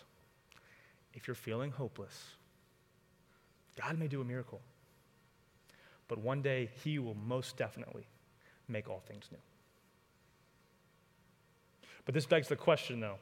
if 1.15 1.27
you're 1.27 1.35
feeling 1.35 1.71
hopeless, 1.71 2.17
God 3.81 3.99
may 3.99 4.07
do 4.07 4.21
a 4.21 4.25
miracle. 4.25 4.61
But 6.07 6.19
one 6.19 6.43
day, 6.43 6.71
he 6.83 6.99
will 6.99 7.17
most 7.27 7.57
definitely 7.57 8.07
make 8.69 8.89
all 8.89 9.03
things 9.07 9.25
new. 9.33 9.39
But 12.05 12.15
this 12.15 12.27
begs 12.27 12.49
the 12.49 12.57
question, 12.57 13.01
though. 13.01 13.17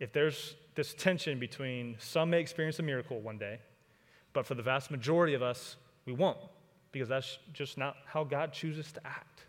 If 0.00 0.12
there's 0.12 0.54
this 0.74 0.94
tension 0.94 1.38
between 1.38 1.96
some 1.98 2.30
may 2.30 2.40
experience 2.40 2.78
a 2.78 2.82
miracle 2.82 3.20
one 3.20 3.38
day, 3.38 3.58
but 4.32 4.46
for 4.46 4.54
the 4.54 4.62
vast 4.62 4.90
majority 4.90 5.34
of 5.34 5.42
us, 5.42 5.76
we 6.06 6.12
won't, 6.12 6.38
because 6.92 7.08
that's 7.08 7.38
just 7.52 7.76
not 7.76 7.96
how 8.06 8.24
God 8.24 8.52
chooses 8.52 8.92
to 8.92 9.06
act. 9.06 9.46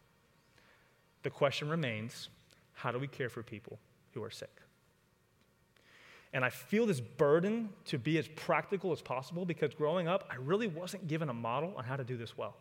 The 1.23 1.29
question 1.29 1.69
remains 1.69 2.29
how 2.73 2.91
do 2.91 2.99
we 2.99 3.08
care 3.08 3.29
for 3.29 3.43
people 3.43 3.77
who 4.13 4.23
are 4.23 4.32
sick? 4.32 4.62
And 6.32 6.45
I 6.45 6.49
feel 6.49 6.86
this 6.86 6.99
burden 6.99 7.69
to 7.86 7.97
be 7.97 8.17
as 8.17 8.27
practical 8.27 8.91
as 8.91 9.01
possible 9.01 9.45
because 9.45 9.73
growing 9.73 10.08
up, 10.08 10.27
I 10.29 10.36
really 10.36 10.67
wasn't 10.67 11.08
given 11.08 11.29
a 11.29 11.34
model 11.34 11.73
on 11.75 11.84
how 11.84 11.95
to 11.95 12.03
do 12.03 12.17
this 12.17 12.38
well. 12.38 12.55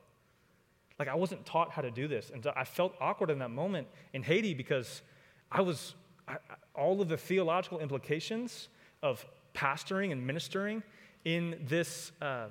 Like, 0.98 1.08
I 1.08 1.14
wasn't 1.14 1.46
taught 1.46 1.70
how 1.70 1.82
to 1.82 1.90
do 1.90 2.08
this. 2.08 2.30
And 2.30 2.44
I 2.56 2.64
felt 2.64 2.94
awkward 3.00 3.30
in 3.30 3.38
that 3.38 3.50
moment 3.50 3.86
in 4.12 4.22
Haiti 4.22 4.54
because 4.54 5.02
I 5.50 5.60
was, 5.62 5.94
I, 6.26 6.36
all 6.74 7.00
of 7.00 7.08
the 7.08 7.16
theological 7.16 7.80
implications 7.80 8.68
of 9.02 9.24
pastoring 9.54 10.12
and 10.12 10.26
ministering 10.26 10.82
in 11.24 11.58
this 11.66 12.12
uh, 12.20 12.46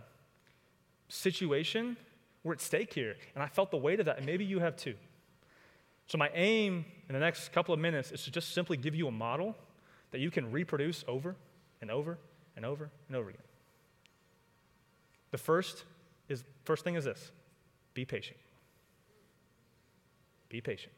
situation 1.09 1.97
were 2.43 2.53
at 2.53 2.61
stake 2.61 2.93
here. 2.93 3.15
And 3.35 3.43
I 3.43 3.47
felt 3.47 3.71
the 3.71 3.77
weight 3.77 3.99
of 3.99 4.05
that, 4.07 4.17
and 4.17 4.25
maybe 4.25 4.45
you 4.45 4.59
have 4.59 4.75
too. 4.75 4.95
So, 6.07 6.17
my 6.17 6.29
aim 6.33 6.85
in 7.09 7.13
the 7.13 7.19
next 7.19 7.51
couple 7.51 7.73
of 7.73 7.79
minutes 7.79 8.11
is 8.11 8.23
to 8.23 8.31
just 8.31 8.53
simply 8.53 8.77
give 8.77 8.95
you 8.95 9.07
a 9.07 9.11
model 9.11 9.55
that 10.11 10.19
you 10.19 10.31
can 10.31 10.51
reproduce 10.51 11.03
over 11.07 11.35
and 11.81 11.91
over 11.91 12.17
and 12.55 12.65
over 12.65 12.89
and 13.07 13.15
over 13.15 13.29
again. 13.29 13.41
The 15.31 15.37
first 15.37 15.83
is 16.29 16.43
first 16.63 16.83
thing 16.83 16.95
is 16.95 17.03
this 17.03 17.31
be 17.93 18.05
patient. 18.05 18.37
Be 20.49 20.61
patient. 20.61 20.93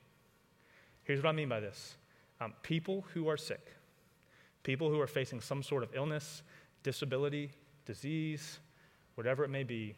Here's 1.10 1.24
what 1.24 1.32
I 1.32 1.34
mean 1.34 1.50
by 1.50 1.60
this 1.60 1.95
um, 2.39 2.54
people 2.62 3.04
who 3.15 3.30
are 3.30 3.36
sick, 3.36 3.72
people 4.62 4.91
who 4.91 5.02
are 5.02 5.08
facing 5.08 5.41
some 5.41 5.63
sort 5.63 5.82
of 5.82 5.89
illness, 5.95 6.43
disability, 6.84 7.50
disease, 7.84 8.60
whatever 9.15 9.43
it 9.43 9.50
may 9.50 9.63
be, 9.63 9.95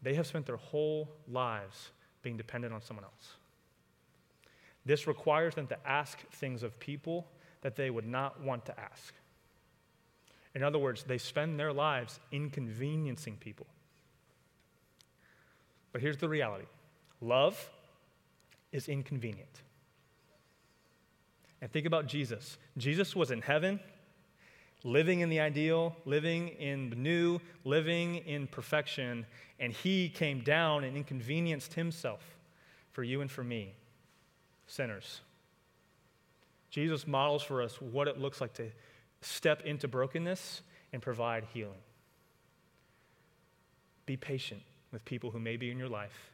they 0.00 0.14
have 0.14 0.26
spent 0.26 0.46
their 0.46 0.56
whole 0.56 1.10
lives 1.28 1.90
being 2.22 2.38
dependent 2.38 2.72
on 2.72 2.80
someone 2.80 3.04
else. 3.04 3.34
This 4.86 5.06
requires 5.06 5.54
them 5.54 5.66
to 5.66 5.76
ask 5.86 6.26
things 6.30 6.62
of 6.62 6.80
people 6.80 7.26
that 7.60 7.76
they 7.76 7.90
would 7.90 8.06
not 8.06 8.40
want 8.40 8.64
to 8.64 8.80
ask. 8.80 9.12
In 10.54 10.62
other 10.62 10.78
words, 10.78 11.02
they 11.02 11.18
spend 11.18 11.60
their 11.60 11.74
lives 11.74 12.20
inconveniencing 12.32 13.36
people. 13.36 13.66
But 15.92 16.00
here's 16.00 16.16
the 16.16 16.28
reality 16.30 16.64
love 17.20 17.68
is 18.72 18.88
inconvenient. 18.88 19.60
And 21.64 21.72
think 21.72 21.86
about 21.86 22.06
Jesus. 22.06 22.58
Jesus 22.76 23.16
was 23.16 23.30
in 23.30 23.40
heaven, 23.40 23.80
living 24.82 25.20
in 25.20 25.30
the 25.30 25.40
ideal, 25.40 25.96
living 26.04 26.48
in 26.48 26.90
the 26.90 26.96
new, 26.96 27.40
living 27.64 28.16
in 28.16 28.46
perfection, 28.46 29.24
and 29.58 29.72
he 29.72 30.10
came 30.10 30.40
down 30.40 30.84
and 30.84 30.94
inconvenienced 30.94 31.72
himself 31.72 32.20
for 32.92 33.02
you 33.02 33.22
and 33.22 33.30
for 33.30 33.42
me, 33.42 33.72
sinners. 34.66 35.22
Jesus 36.68 37.06
models 37.06 37.42
for 37.42 37.62
us 37.62 37.80
what 37.80 38.08
it 38.08 38.20
looks 38.20 38.42
like 38.42 38.52
to 38.52 38.70
step 39.22 39.62
into 39.62 39.88
brokenness 39.88 40.60
and 40.92 41.00
provide 41.00 41.46
healing. 41.54 41.80
Be 44.04 44.18
patient 44.18 44.60
with 44.92 45.02
people 45.06 45.30
who 45.30 45.40
may 45.40 45.56
be 45.56 45.70
in 45.70 45.78
your 45.78 45.88
life 45.88 46.30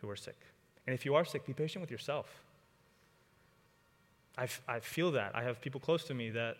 who 0.00 0.08
are 0.08 0.14
sick. 0.14 0.38
And 0.86 0.94
if 0.94 1.04
you 1.04 1.16
are 1.16 1.24
sick, 1.24 1.44
be 1.44 1.54
patient 1.54 1.80
with 1.80 1.90
yourself. 1.90 2.44
I, 4.36 4.48
I 4.66 4.80
feel 4.80 5.12
that. 5.12 5.32
I 5.34 5.42
have 5.42 5.60
people 5.60 5.80
close 5.80 6.04
to 6.04 6.14
me 6.14 6.30
that 6.30 6.56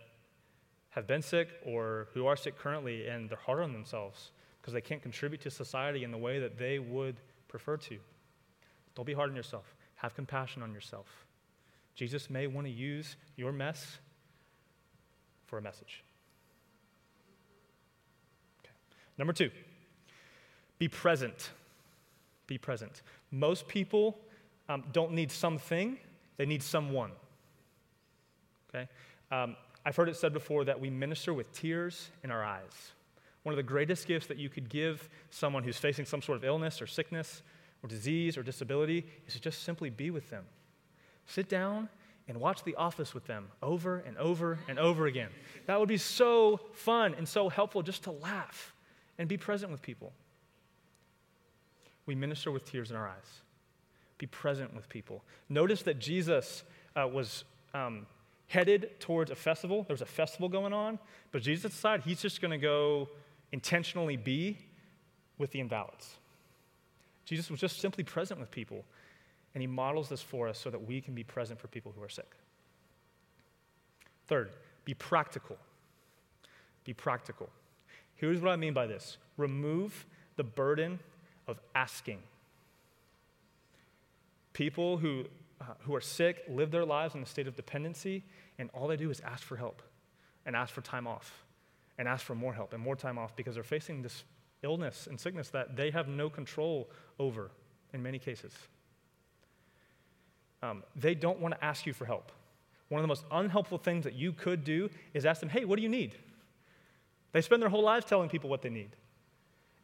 have 0.90 1.06
been 1.06 1.22
sick 1.22 1.48
or 1.64 2.08
who 2.14 2.26
are 2.26 2.37
sick 2.37 2.56
currently, 2.56 3.08
and 3.08 3.28
they're 3.28 3.37
hard 3.37 3.60
on 3.60 3.72
themselves 3.72 4.30
because 4.60 4.72
they 4.72 4.80
can't 4.80 5.02
contribute 5.02 5.40
to 5.42 5.50
society 5.50 6.04
in 6.04 6.10
the 6.10 6.18
way 6.18 6.38
that 6.38 6.56
they 6.56 6.78
would 6.78 7.16
prefer 7.48 7.76
to. 7.76 7.98
Don't 8.94 9.04
be 9.04 9.12
hard 9.12 9.30
on 9.30 9.37
yourself. 9.37 9.74
Have 9.96 10.14
compassion 10.14 10.62
on 10.62 10.72
yourself. 10.72 11.26
Jesus 11.94 12.30
may 12.30 12.46
want 12.46 12.66
to 12.66 12.72
use 12.72 13.16
your 13.37 13.52
mess 13.52 13.98
for 15.46 15.58
a 15.58 15.62
message. 15.62 16.04
Okay. 18.64 18.72
Number 19.18 19.32
two, 19.32 19.50
be 20.78 20.88
present. 20.88 21.50
Be 22.46 22.58
present. 22.58 23.02
Most 23.30 23.68
people 23.68 24.18
um, 24.68 24.84
don't 24.92 25.12
need 25.12 25.30
something, 25.30 25.98
they 26.37 26.46
need 26.46 26.62
someone. 26.62 27.10
Okay? 28.74 28.88
Um, 29.30 29.56
I've 29.87 29.96
heard 29.96 30.08
it 30.08 30.16
said 30.16 30.32
before 30.32 30.64
that 30.64 30.80
we 30.80 30.90
minister 30.90 31.34
with 31.34 31.52
tears 31.52 32.10
in 32.22 32.30
our 32.30 32.42
eyes. 32.42 32.92
One 33.42 33.52
of 33.52 33.56
the 33.56 33.62
greatest 33.62 34.06
gifts 34.06 34.26
that 34.28 34.38
you 34.38 34.48
could 34.48 34.68
give 34.68 35.08
someone 35.30 35.62
who's 35.62 35.76
facing 35.76 36.06
some 36.06 36.22
sort 36.22 36.38
of 36.38 36.44
illness 36.44 36.80
or 36.80 36.87
sickness 36.87 37.42
or 37.82 37.88
disease 37.88 38.38
or 38.38 38.42
disability 38.42 39.04
is 39.26 39.34
to 39.34 39.40
just 39.40 39.62
simply 39.62 39.90
be 39.90 40.10
with 40.10 40.30
them. 40.30 40.44
Sit 41.26 41.48
down 41.48 41.88
and 42.26 42.40
watch 42.40 42.64
The 42.64 42.74
Office 42.76 43.12
with 43.12 43.26
them 43.26 43.48
over 43.62 43.98
and 44.06 44.16
over 44.16 44.58
and 44.66 44.78
over 44.78 45.06
again. 45.06 45.28
That 45.66 45.78
would 45.78 45.90
be 45.90 45.98
so 45.98 46.58
fun 46.72 47.14
and 47.18 47.28
so 47.28 47.50
helpful 47.50 47.82
just 47.82 48.04
to 48.04 48.12
laugh 48.12 48.74
and 49.18 49.28
be 49.28 49.37
present 49.37 49.70
with 49.70 49.82
people. 49.82 50.12
We 52.06 52.14
minister 52.14 52.50
with 52.50 52.64
tears 52.64 52.90
in 52.90 52.96
our 52.96 53.06
eyes. 53.06 53.42
Be 54.16 54.26
present 54.26 54.74
with 54.74 54.88
people. 54.88 55.22
Notice 55.50 55.82
that 55.82 55.98
Jesus 55.98 56.64
uh, 56.96 57.06
was 57.06 57.44
um, 57.74 58.06
headed 58.48 59.00
towards 59.00 59.30
a 59.30 59.35
festival. 59.35 59.85
There 59.85 59.94
was 59.94 60.02
a 60.02 60.07
festival 60.07 60.48
going 60.48 60.72
on, 60.72 60.98
but 61.33 61.42
Jesus 61.42 61.72
decided 61.72 62.04
he's 62.04 62.20
just 62.20 62.40
going 62.40 62.50
to 62.50 62.59
go 62.59 63.09
intentionally 63.52 64.16
be 64.16 64.59
with 65.38 65.50
the 65.50 65.61
invalids. 65.61 66.16
Jesus 67.24 67.50
was 67.50 67.61
just 67.61 67.80
simply 67.80 68.04
present 68.04 68.38
with 68.38 68.50
people, 68.50 68.85
and 69.54 69.62
he 69.62 69.66
models 69.66 70.09
this 70.09 70.20
for 70.20 70.48
us 70.48 70.59
so 70.59 70.70
that 70.70 70.87
we 70.87 71.00
can 71.00 71.14
be 71.14 71.24
present 71.24 71.59
for 71.59 71.68
people 71.68 71.92
who 71.96 72.02
are 72.02 72.09
sick. 72.09 72.30
Third, 74.26 74.50
be 74.85 74.94
practical. 74.94 75.57
Be 76.85 76.92
practical. 76.92 77.48
Here's 78.16 78.40
what 78.40 78.52
I 78.52 78.57
mean 78.57 78.74
by 78.74 78.87
this 78.87 79.16
remove 79.37 80.07
the 80.37 80.44
burden 80.44 80.98
of 81.46 81.59
asking. 81.74 82.18
People 84.52 84.98
who 84.98 85.24
uh, 85.64 85.74
who 85.81 85.94
are 85.94 86.00
sick 86.00 86.44
live 86.48 86.70
their 86.70 86.85
lives 86.85 87.14
in 87.14 87.22
a 87.22 87.27
state 87.27 87.46
of 87.46 87.57
dependency, 87.57 88.24
and 88.59 88.70
all 88.72 88.88
they 88.88 88.96
do 88.96 89.11
is 89.11 89.20
ask 89.20 89.42
for 89.42 89.57
help 89.57 89.83
and 90.46 90.55
ask 90.55 90.72
for 90.72 90.81
time 90.81 91.07
off 91.07 91.44
and 91.98 92.09
ask 92.09 92.24
for 92.24 92.35
more 92.35 92.53
help 92.53 92.72
and 92.72 92.83
more 92.83 92.96
time 92.96 93.18
off 93.18 93.35
because 93.37 93.55
they're 93.55 93.64
facing 93.64 94.03
this 94.03 94.24
illness 94.62 95.07
and 95.07 95.18
sickness 95.18 95.50
that 95.50 95.77
they 95.77 95.90
have 95.90 96.09
no 96.09 96.29
control 96.29 96.88
over 97.18 97.50
in 97.92 98.03
many 98.03 98.18
cases. 98.18 98.53
Um, 100.62 100.83
they 100.96 101.14
don't 101.14 101.40
want 101.40 101.55
to 101.55 101.64
ask 101.64 101.87
you 101.87 101.92
for 101.92 102.05
help. 102.05 102.33
One 102.88 102.98
of 102.98 103.03
the 103.03 103.09
most 103.09 103.24
unhelpful 103.31 103.79
things 103.79 104.05
that 104.05 104.14
you 104.14 104.33
could 104.33 104.64
do 104.64 104.90
is 105.12 105.27
ask 105.27 105.40
them, 105.40 105.48
hey, 105.48 105.64
what 105.64 105.77
do 105.77 105.83
you 105.83 105.88
need? 105.88 106.16
They 107.33 107.40
spend 107.40 107.61
their 107.62 107.68
whole 107.68 107.83
lives 107.83 108.07
telling 108.07 108.29
people 108.29 108.48
what 108.48 108.62
they 108.62 108.70
need. 108.70 108.90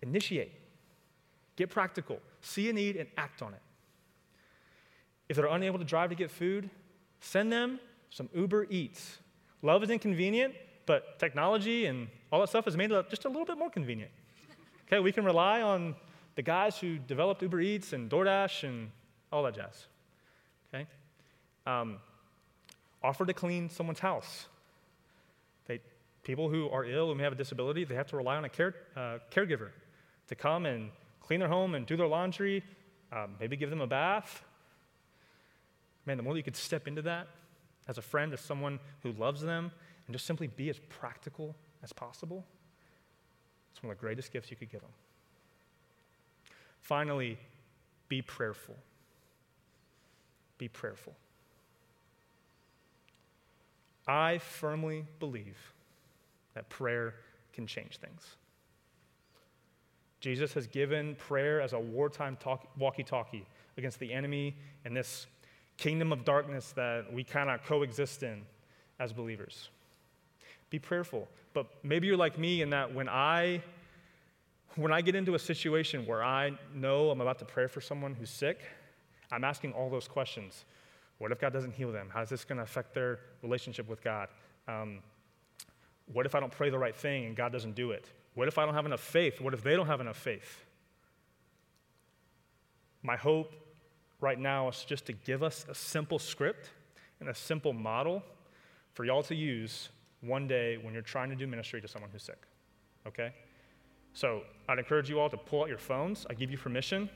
Initiate. 0.03 0.53
Get 1.57 1.69
practical. 1.69 2.21
See 2.41 2.71
a 2.71 2.73
need 2.73 2.97
and 2.97 3.09
act 3.17 3.43
on 3.43 3.53
it. 3.53 3.61
If 5.31 5.37
they're 5.37 5.47
unable 5.47 5.79
to 5.79 5.85
drive 5.85 6.11
to 6.11 6.17
get 6.17 6.29
food, 6.29 6.69
send 7.21 7.53
them 7.53 7.79
some 8.11 8.29
Uber 8.35 8.67
Eats. 8.69 9.19
Love 9.63 9.85
is 9.85 9.89
inconvenient, 9.89 10.55
but 10.87 11.21
technology 11.21 11.87
and 11.87 12.09
all 12.33 12.41
that 12.41 12.49
stuff 12.49 12.65
has 12.65 12.77
made 12.77 12.91
it 12.91 13.11
just 13.11 13.27
a 13.27 13.29
little 13.29 13.45
bit 13.45 13.57
more 13.57 13.71
convenient. 13.71 14.11
Okay, 14.89 14.99
we 14.99 15.13
can 15.13 15.25
rely 15.25 15.63
on 15.63 15.95
the 16.35 16.43
guys 16.43 16.79
who 16.79 16.99
developed 16.99 17.43
Uber 17.43 17.61
Eats 17.61 17.93
and 17.93 18.11
DoorDash 18.11 18.65
and 18.65 18.91
all 19.31 19.45
that 19.45 19.55
jazz. 19.55 19.87
Okay? 20.75 20.89
Um, 21.65 21.99
offer 23.01 23.25
to 23.25 23.33
clean 23.33 23.71
someone's 23.71 24.01
house. 24.01 24.47
They, 25.69 25.79
people 26.25 26.49
who 26.49 26.69
are 26.71 26.85
ill 26.85 27.11
and 27.11 27.19
may 27.19 27.23
have 27.23 27.35
a 27.35 27.37
disability, 27.37 27.85
they 27.85 27.95
have 27.95 28.09
to 28.09 28.17
rely 28.17 28.35
on 28.35 28.47
a 28.47 28.49
care, 28.49 28.75
uh, 28.97 29.19
caregiver 29.31 29.69
to 30.27 30.35
come 30.35 30.67
and 30.67 30.91
clean 31.21 31.39
their 31.39 31.49
home 31.49 31.77
and 31.77 31.87
do 31.87 31.97
their 31.97 32.09
laundry, 32.09 32.65
um, 33.13 33.37
maybe 33.39 33.57
give 33.57 33.71
them 33.71 33.81
a 33.81 33.87
bath. 33.87 34.43
Man, 36.07 36.17
the 36.17 36.23
more 36.23 36.37
you 36.37 36.43
could 36.43 36.57
step 36.57 36.89
into 36.89 37.03
that 37.03 37.29
as 37.89 37.99
a 37.99 38.03
friend, 38.03 38.33
as 38.33 38.41
someone 38.41 38.79
who 39.03 39.13
loves 39.13 39.43
them, 39.43 39.71
and 40.07 40.15
just 40.15 40.27
simply 40.27 40.47
be 40.47 40.69
as 40.71 40.79
practical 40.89 41.55
as 41.83 41.93
possible, 41.93 42.45
it's 43.73 43.83
one 43.83 43.91
of 43.93 43.99
the 43.99 44.01
greatest 44.01 44.33
gifts 44.33 44.51
you 44.51 44.57
could 44.57 44.71
give 44.71 44.81
them. 44.81 44.91
Finally, 46.81 47.39
be 48.09 48.23
prayerful. 48.23 48.77
Be 50.59 50.69
prayerful. 50.69 51.15
I 54.07 54.39
firmly 54.39 55.05
believe 55.21 55.57
that 56.55 56.69
prayer 56.69 57.15
can 57.53 57.67
change 57.67 57.99
things. 57.99 58.37
Jesus 60.21 60.53
has 60.53 60.67
given 60.67 61.15
prayer 61.15 61.61
as 61.61 61.73
a 61.73 61.79
wartime 61.79 62.37
walkie 62.79 63.05
talkie 63.05 63.47
against 63.79 63.99
the 63.99 64.13
enemy 64.13 64.57
and 64.85 64.97
this 64.97 65.27
kingdom 65.81 66.13
of 66.13 66.25
darkness 66.27 66.73
that 66.77 67.11
we 67.11 67.25
kind 67.25 67.49
of 67.49 67.65
coexist 67.65 68.23
in 68.23 68.43
as 68.99 69.13
believers. 69.13 69.71
Be 70.69 70.79
prayerful. 70.79 71.27
But 71.55 71.67
maybe 71.83 72.07
you're 72.07 72.19
like 72.19 72.39
me 72.39 72.63
in 72.63 72.71
that 72.71 72.95
when 72.95 73.09
I 73.09 73.63
when 74.77 74.93
I 74.93 75.01
get 75.01 75.17
into 75.17 75.35
a 75.35 75.39
situation 75.39 76.07
where 76.07 76.23
I 76.23 76.53
know 76.75 77.11
I'm 77.11 77.21
about 77.21 77.41
to 77.41 77.45
pray 77.45 77.67
for 77.67 77.81
someone 77.81 78.15
who's 78.15 78.31
sick, 78.31 78.61
I'm 79.33 79.43
asking 79.43 79.73
all 79.73 79.91
those 79.91 80.07
questions. 80.07 80.65
What 81.19 81.33
if 81.33 81.41
God 81.41 81.53
doesn't 81.53 81.73
heal 81.73 81.91
them? 81.91 82.09
How 82.13 82.23
is 82.23 82.29
this 82.29 82.45
going 82.45 82.59
to 82.59 82.63
affect 82.63 82.95
their 82.95 83.19
relationship 83.43 83.89
with 83.89 84.01
God? 84.05 84.29
Um, 84.69 85.01
what 86.13 86.25
if 86.25 86.37
I 86.37 86.41
don't 86.41 86.53
pray 86.53 86.71
the 86.71 86.79
right 86.79 86.95
thing 86.95 87.25
and 87.25 87.35
God 87.35 87.51
doesn't 87.53 87.75
do 87.75 87.91
it? 87.91 88.05
What 88.35 88.47
if 88.47 88.59
I 88.59 88.65
don't 88.65 88.75
have 88.75 88.87
enough 88.87 89.01
faith? 89.01 89.41
What 89.41 89.55
if 89.55 89.63
they 89.63 89.75
don't 89.75 89.89
have 89.89 90.01
enough 90.01 90.17
faith? 90.17 90.65
My 93.03 93.17
hope 93.17 93.53
right 94.21 94.39
now 94.39 94.69
is 94.69 94.85
just 94.85 95.07
to 95.07 95.13
give 95.13 95.43
us 95.43 95.67
a 95.69 95.75
simple 95.75 96.19
script 96.19 96.71
and 97.21 97.29
a 97.29 97.35
simple 97.35 97.73
model 97.73 98.23
for 98.95 99.05
y'all 99.05 99.23
to 99.23 99.35
use 99.35 99.91
one 100.21 100.47
day 100.47 100.79
when 100.83 100.93
you're 100.93 101.03
trying 101.03 101.31
to 101.31 101.37
do 101.37 101.47
ministry 101.47 101.81
to 101.81 101.89
someone 101.89 102.11
who's 102.11 102.23
sick. 102.23 102.43
Okay? 103.07 103.33
So 104.13 104.43
I'd 104.69 104.79
encourage 104.79 105.09
you 105.09 105.21
all 105.21 105.31
to 105.31 105.37
pull 105.37 105.63
out 105.63 105.69
your 105.69 105.79
phones. 105.79 106.27
I 106.29 106.35
give 106.35 106.51
you 106.51 106.59
permission. 106.59 107.09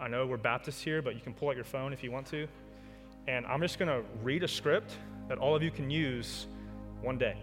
I 0.00 0.08
know 0.08 0.26
we're 0.26 0.36
Baptists 0.36 0.82
here, 0.82 1.00
but 1.00 1.14
you 1.14 1.20
can 1.20 1.32
pull 1.32 1.48
out 1.48 1.56
your 1.56 1.64
phone 1.64 1.92
if 1.92 2.02
you 2.02 2.10
want 2.10 2.26
to. 2.28 2.46
And 3.28 3.46
I'm 3.46 3.60
just 3.60 3.78
going 3.78 3.88
to 3.88 4.06
read 4.22 4.42
a 4.42 4.48
script 4.48 4.96
that 5.28 5.38
all 5.38 5.54
of 5.54 5.62
you 5.62 5.70
can 5.70 5.88
use 5.88 6.46
one 7.00 7.16
day 7.16 7.36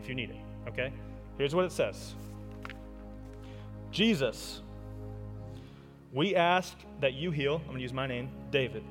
if 0.00 0.08
you 0.08 0.14
need 0.14 0.30
it. 0.30 0.36
Okay? 0.68 0.92
Here's 1.38 1.54
what 1.54 1.64
it 1.64 1.72
says 1.72 2.14
Jesus, 3.90 4.61
we 6.12 6.36
ask 6.36 6.76
that 7.00 7.14
you 7.14 7.30
heal, 7.30 7.56
I'm 7.56 7.66
going 7.66 7.78
to 7.78 7.82
use 7.82 7.92
my 7.92 8.06
name, 8.06 8.30
David. 8.50 8.84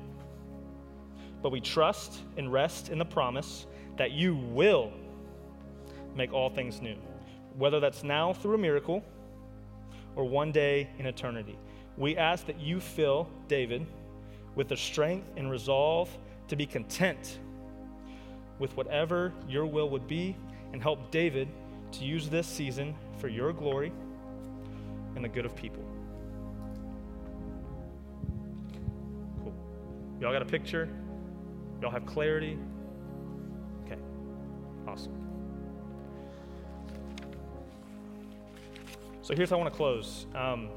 But 1.40 1.52
we 1.52 1.60
trust 1.60 2.20
and 2.36 2.52
rest 2.52 2.88
in 2.88 2.98
the 2.98 3.04
promise 3.04 3.66
that 3.96 4.10
you 4.10 4.34
will 4.34 4.92
make 6.16 6.32
all 6.32 6.50
things 6.50 6.80
new, 6.80 6.96
whether 7.56 7.80
that's 7.80 8.02
now 8.02 8.32
through 8.32 8.54
a 8.54 8.58
miracle 8.58 9.04
or 10.16 10.24
one 10.24 10.52
day 10.52 10.88
in 10.98 11.06
eternity. 11.06 11.58
We 11.96 12.16
ask 12.16 12.46
that 12.46 12.60
you 12.60 12.80
fill 12.80 13.28
David 13.48 13.86
with 14.54 14.68
the 14.68 14.76
strength 14.76 15.30
and 15.36 15.50
resolve 15.50 16.10
to 16.48 16.56
be 16.56 16.66
content 16.66 17.38
with 18.58 18.76
whatever 18.76 19.32
your 19.48 19.66
will 19.66 19.88
would 19.90 20.06
be 20.06 20.36
and 20.72 20.82
help 20.82 21.10
David 21.10 21.48
to 21.92 22.04
use 22.04 22.28
this 22.28 22.46
season 22.46 22.94
for 23.18 23.28
your 23.28 23.52
glory 23.52 23.92
and 25.14 25.24
the 25.24 25.28
good 25.28 25.46
of 25.46 25.54
people. 25.54 25.84
Y'all 30.22 30.32
got 30.32 30.40
a 30.40 30.44
picture? 30.44 30.88
Y'all 31.80 31.90
have 31.90 32.06
clarity? 32.06 32.56
Okay. 33.84 33.98
Awesome. 34.86 35.12
So 39.22 39.34
here's 39.34 39.50
how 39.50 39.56
I 39.56 39.58
want 39.58 39.72
to 39.72 39.76
close. 39.76 40.26
Um, 40.36 40.68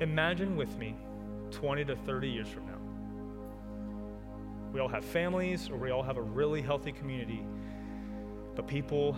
imagine 0.00 0.54
with 0.54 0.78
me 0.78 0.94
20 1.50 1.84
to 1.86 1.96
30 1.96 2.28
years 2.28 2.46
from 2.46 2.66
now. 2.66 2.78
We 4.72 4.78
all 4.78 4.86
have 4.86 5.04
families, 5.04 5.70
or 5.70 5.76
we 5.76 5.90
all 5.90 6.04
have 6.04 6.18
a 6.18 6.22
really 6.22 6.62
healthy 6.62 6.92
community, 6.92 7.44
but 8.54 8.68
people 8.68 9.16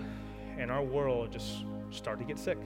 in 0.56 0.70
our 0.70 0.82
world 0.82 1.32
just 1.32 1.66
start 1.90 2.18
to 2.20 2.24
get 2.24 2.38
sick. 2.38 2.56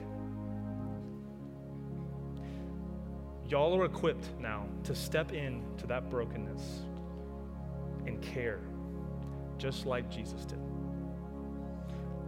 Y'all 3.47 3.75
are 3.77 3.85
equipped 3.85 4.29
now 4.39 4.65
to 4.83 4.93
step 4.93 5.31
into 5.31 5.87
that 5.87 6.09
brokenness 6.09 6.81
and 8.05 8.21
care, 8.21 8.59
just 9.57 9.85
like 9.85 10.09
Jesus 10.09 10.43
did. 10.45 10.59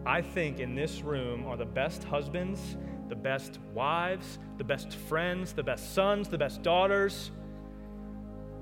I 0.05 0.21
think 0.21 0.59
in 0.59 0.75
this 0.75 1.01
room 1.01 1.45
are 1.45 1.57
the 1.57 1.65
best 1.65 2.05
husbands, 2.05 2.77
the 3.09 3.15
best 3.15 3.59
wives, 3.73 4.39
the 4.57 4.63
best 4.63 4.93
friends, 4.93 5.51
the 5.51 5.63
best 5.63 5.93
sons, 5.93 6.29
the 6.29 6.37
best 6.37 6.61
daughters 6.61 7.31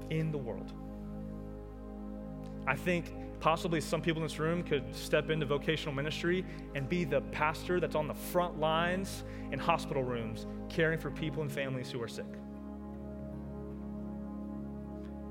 in 0.10 0.32
the 0.32 0.38
world. 0.38 0.74
I 2.66 2.76
think 2.76 3.14
possibly 3.40 3.80
some 3.80 4.02
people 4.02 4.22
in 4.24 4.28
this 4.28 4.40
room 4.40 4.64
could 4.64 4.96
step 4.96 5.30
into 5.30 5.46
vocational 5.46 5.94
ministry 5.94 6.44
and 6.74 6.90
be 6.90 7.04
the 7.04 7.22
pastor 7.22 7.80
that's 7.80 7.96
on 7.96 8.08
the 8.08 8.14
front 8.16 8.60
lines 8.60 9.24
in 9.52 9.60
hospital 9.60 10.04
rooms 10.04 10.48
caring 10.70 10.98
for 10.98 11.12
people 11.12 11.44
and 11.44 11.52
families 11.52 11.92
who 11.92 12.02
are 12.02 12.08
sick. 12.08 12.26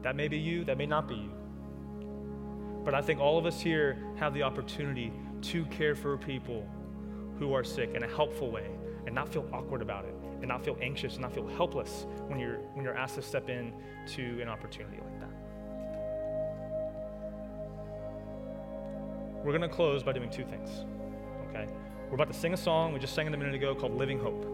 That 0.06 0.14
may 0.14 0.28
be 0.28 0.38
you, 0.38 0.62
that 0.66 0.78
may 0.78 0.86
not 0.86 1.08
be 1.08 1.16
you. 1.16 1.32
But 2.84 2.94
I 2.94 3.02
think 3.02 3.18
all 3.18 3.38
of 3.38 3.44
us 3.44 3.60
here 3.60 3.98
have 4.14 4.34
the 4.34 4.44
opportunity 4.44 5.12
to 5.42 5.64
care 5.64 5.96
for 5.96 6.16
people 6.16 6.64
who 7.40 7.52
are 7.54 7.64
sick 7.64 7.90
in 7.92 8.04
a 8.04 8.06
helpful 8.06 8.52
way 8.52 8.70
and 9.04 9.12
not 9.12 9.28
feel 9.28 9.48
awkward 9.52 9.82
about 9.82 10.04
it 10.04 10.14
and 10.38 10.46
not 10.46 10.64
feel 10.64 10.78
anxious 10.80 11.14
and 11.14 11.22
not 11.22 11.34
feel 11.34 11.48
helpless 11.48 12.06
when 12.28 12.38
you're 12.38 12.58
when 12.74 12.84
you're 12.84 12.96
asked 12.96 13.16
to 13.16 13.22
step 13.22 13.50
in 13.50 13.72
to 14.14 14.40
an 14.40 14.48
opportunity 14.48 14.96
like 14.96 15.18
that. 15.18 15.32
We're 19.42 19.58
going 19.58 19.68
to 19.68 19.68
close 19.68 20.04
by 20.04 20.12
doing 20.12 20.30
two 20.30 20.44
things. 20.44 20.84
Okay? 21.48 21.66
We're 22.10 22.14
about 22.14 22.32
to 22.32 22.38
sing 22.38 22.54
a 22.54 22.56
song 22.56 22.92
we 22.92 23.00
just 23.00 23.16
sang 23.16 23.26
it 23.26 23.34
a 23.34 23.36
minute 23.36 23.56
ago 23.56 23.74
called 23.74 23.96
Living 23.96 24.20
Hope. 24.20 24.44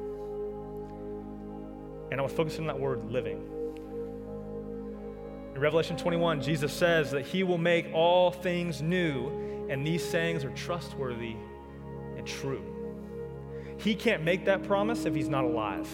And 2.10 2.18
I 2.18 2.22
was 2.22 2.32
focusing 2.32 2.62
on 2.62 2.68
that 2.68 2.80
word 2.80 3.04
living. 3.10 3.61
In 5.54 5.60
Revelation 5.60 5.96
21, 5.96 6.40
Jesus 6.40 6.72
says 6.72 7.10
that 7.10 7.26
he 7.26 7.42
will 7.42 7.58
make 7.58 7.92
all 7.92 8.30
things 8.30 8.80
new 8.80 9.66
and 9.68 9.86
these 9.86 10.06
sayings 10.06 10.44
are 10.44 10.50
trustworthy 10.50 11.36
and 12.16 12.26
true. 12.26 12.62
He 13.78 13.94
can't 13.94 14.22
make 14.22 14.44
that 14.46 14.62
promise 14.62 15.04
if 15.04 15.14
he's 15.14 15.28
not 15.28 15.44
alive. 15.44 15.88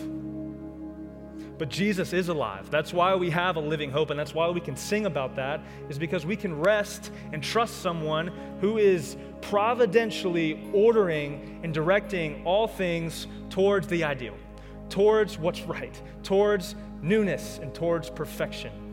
But 1.59 1.71
Jesus 1.71 2.13
is 2.13 2.29
alive. 2.29 2.71
That's 2.71 2.93
why 2.93 3.17
we 3.17 3.31
have 3.31 3.57
a 3.57 3.61
living 3.61 3.91
hope, 3.91 4.11
and 4.11 4.19
that's 4.19 4.35
why 4.35 4.49
we 4.49 4.61
can 4.61 4.77
sing 4.77 5.07
about 5.07 5.35
that, 5.37 5.61
is 5.89 5.99
because 5.99 6.25
we 6.25 6.37
can 6.37 6.61
rest 6.61 7.11
and 7.33 7.43
trust 7.43 7.83
someone 7.83 8.29
who 8.61 8.79
is 8.79 9.17
providentially 9.41 10.71
ordering 10.73 11.61
and 11.65 11.75
directing 11.75 12.45
all 12.45 12.69
things 12.69 13.27
towards 13.51 13.89
the 13.89 14.05
ideal, 14.05 14.37
towards 14.89 15.37
what's 15.37 15.63
right, 15.63 16.01
towards 16.23 16.77
newness, 17.03 17.59
and 17.61 17.75
towards 17.75 18.09
perfection. 18.09 18.88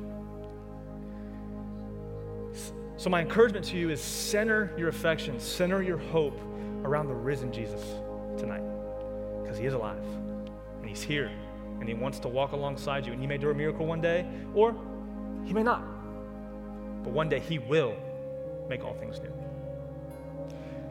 So, 3.06 3.12
my 3.12 3.22
encouragement 3.22 3.64
to 3.66 3.78
you 3.78 3.92
is 3.92 4.02
center 4.02 4.72
your 4.80 4.90
affection, 4.90 5.40
center 5.40 5.84
your 5.84 6.00
hope 6.00 6.42
around 6.84 7.08
the 7.08 7.14
risen 7.14 7.54
Jesus 7.54 7.80
tonight. 8.36 8.64
Because 9.44 9.60
he 9.60 9.68
is 9.68 9.76
alive 9.76 10.04
and 10.80 10.90
he's 10.90 11.04
here 11.04 11.32
and 11.80 11.88
he 11.88 11.94
wants 11.94 12.18
to 12.22 12.28
walk 12.28 12.54
alongside 12.54 13.06
you. 13.06 13.12
And 13.12 13.22
he 13.22 13.28
may 13.28 13.38
do 13.38 13.52
a 13.52 13.54
miracle 13.54 13.86
one 13.86 14.02
day, 14.02 14.26
or 14.56 14.76
he 15.44 15.54
may 15.54 15.62
not. 15.62 15.84
But 17.04 17.14
one 17.14 17.30
day 17.30 17.38
he 17.38 17.60
will 17.60 17.96
make 18.68 18.84
all 18.84 18.96
things 18.96 19.20
new. 19.20 19.32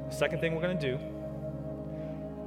The 0.09 0.15
second 0.15 0.39
thing 0.39 0.55
we're 0.55 0.63
going 0.63 0.79
to 0.79 0.97
do 0.97 1.01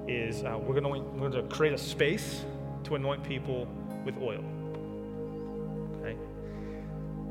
is 0.07 0.45
uh, 0.45 0.57
we're 0.61 0.79
going 0.79 1.29
to 1.33 1.43
create 1.53 1.73
a 1.73 1.77
space 1.77 2.45
to 2.85 2.95
anoint 2.95 3.21
people 3.21 3.67
with 4.05 4.17
oil. 4.21 4.45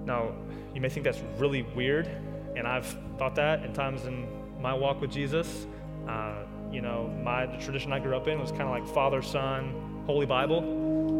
Now, 0.06 0.32
you 0.74 0.80
may 0.80 0.88
think 0.88 1.04
that's 1.04 1.20
really 1.36 1.62
weird, 1.62 2.06
and 2.54 2.66
I've 2.66 2.86
thought 3.18 3.34
that 3.34 3.64
in 3.64 3.72
times 3.72 4.06
in 4.06 4.26
my 4.60 4.72
walk 4.72 5.00
with 5.00 5.10
Jesus. 5.10 5.66
Uh, 6.08 6.44
you 6.70 6.80
know, 6.80 7.08
my 7.22 7.46
the 7.46 7.56
tradition 7.58 7.92
I 7.92 7.98
grew 7.98 8.16
up 8.16 8.28
in 8.28 8.40
was 8.40 8.50
kind 8.50 8.62
of 8.62 8.70
like 8.70 8.86
Father, 8.86 9.20
Son, 9.20 10.04
Holy 10.06 10.26
Bible. 10.26 10.58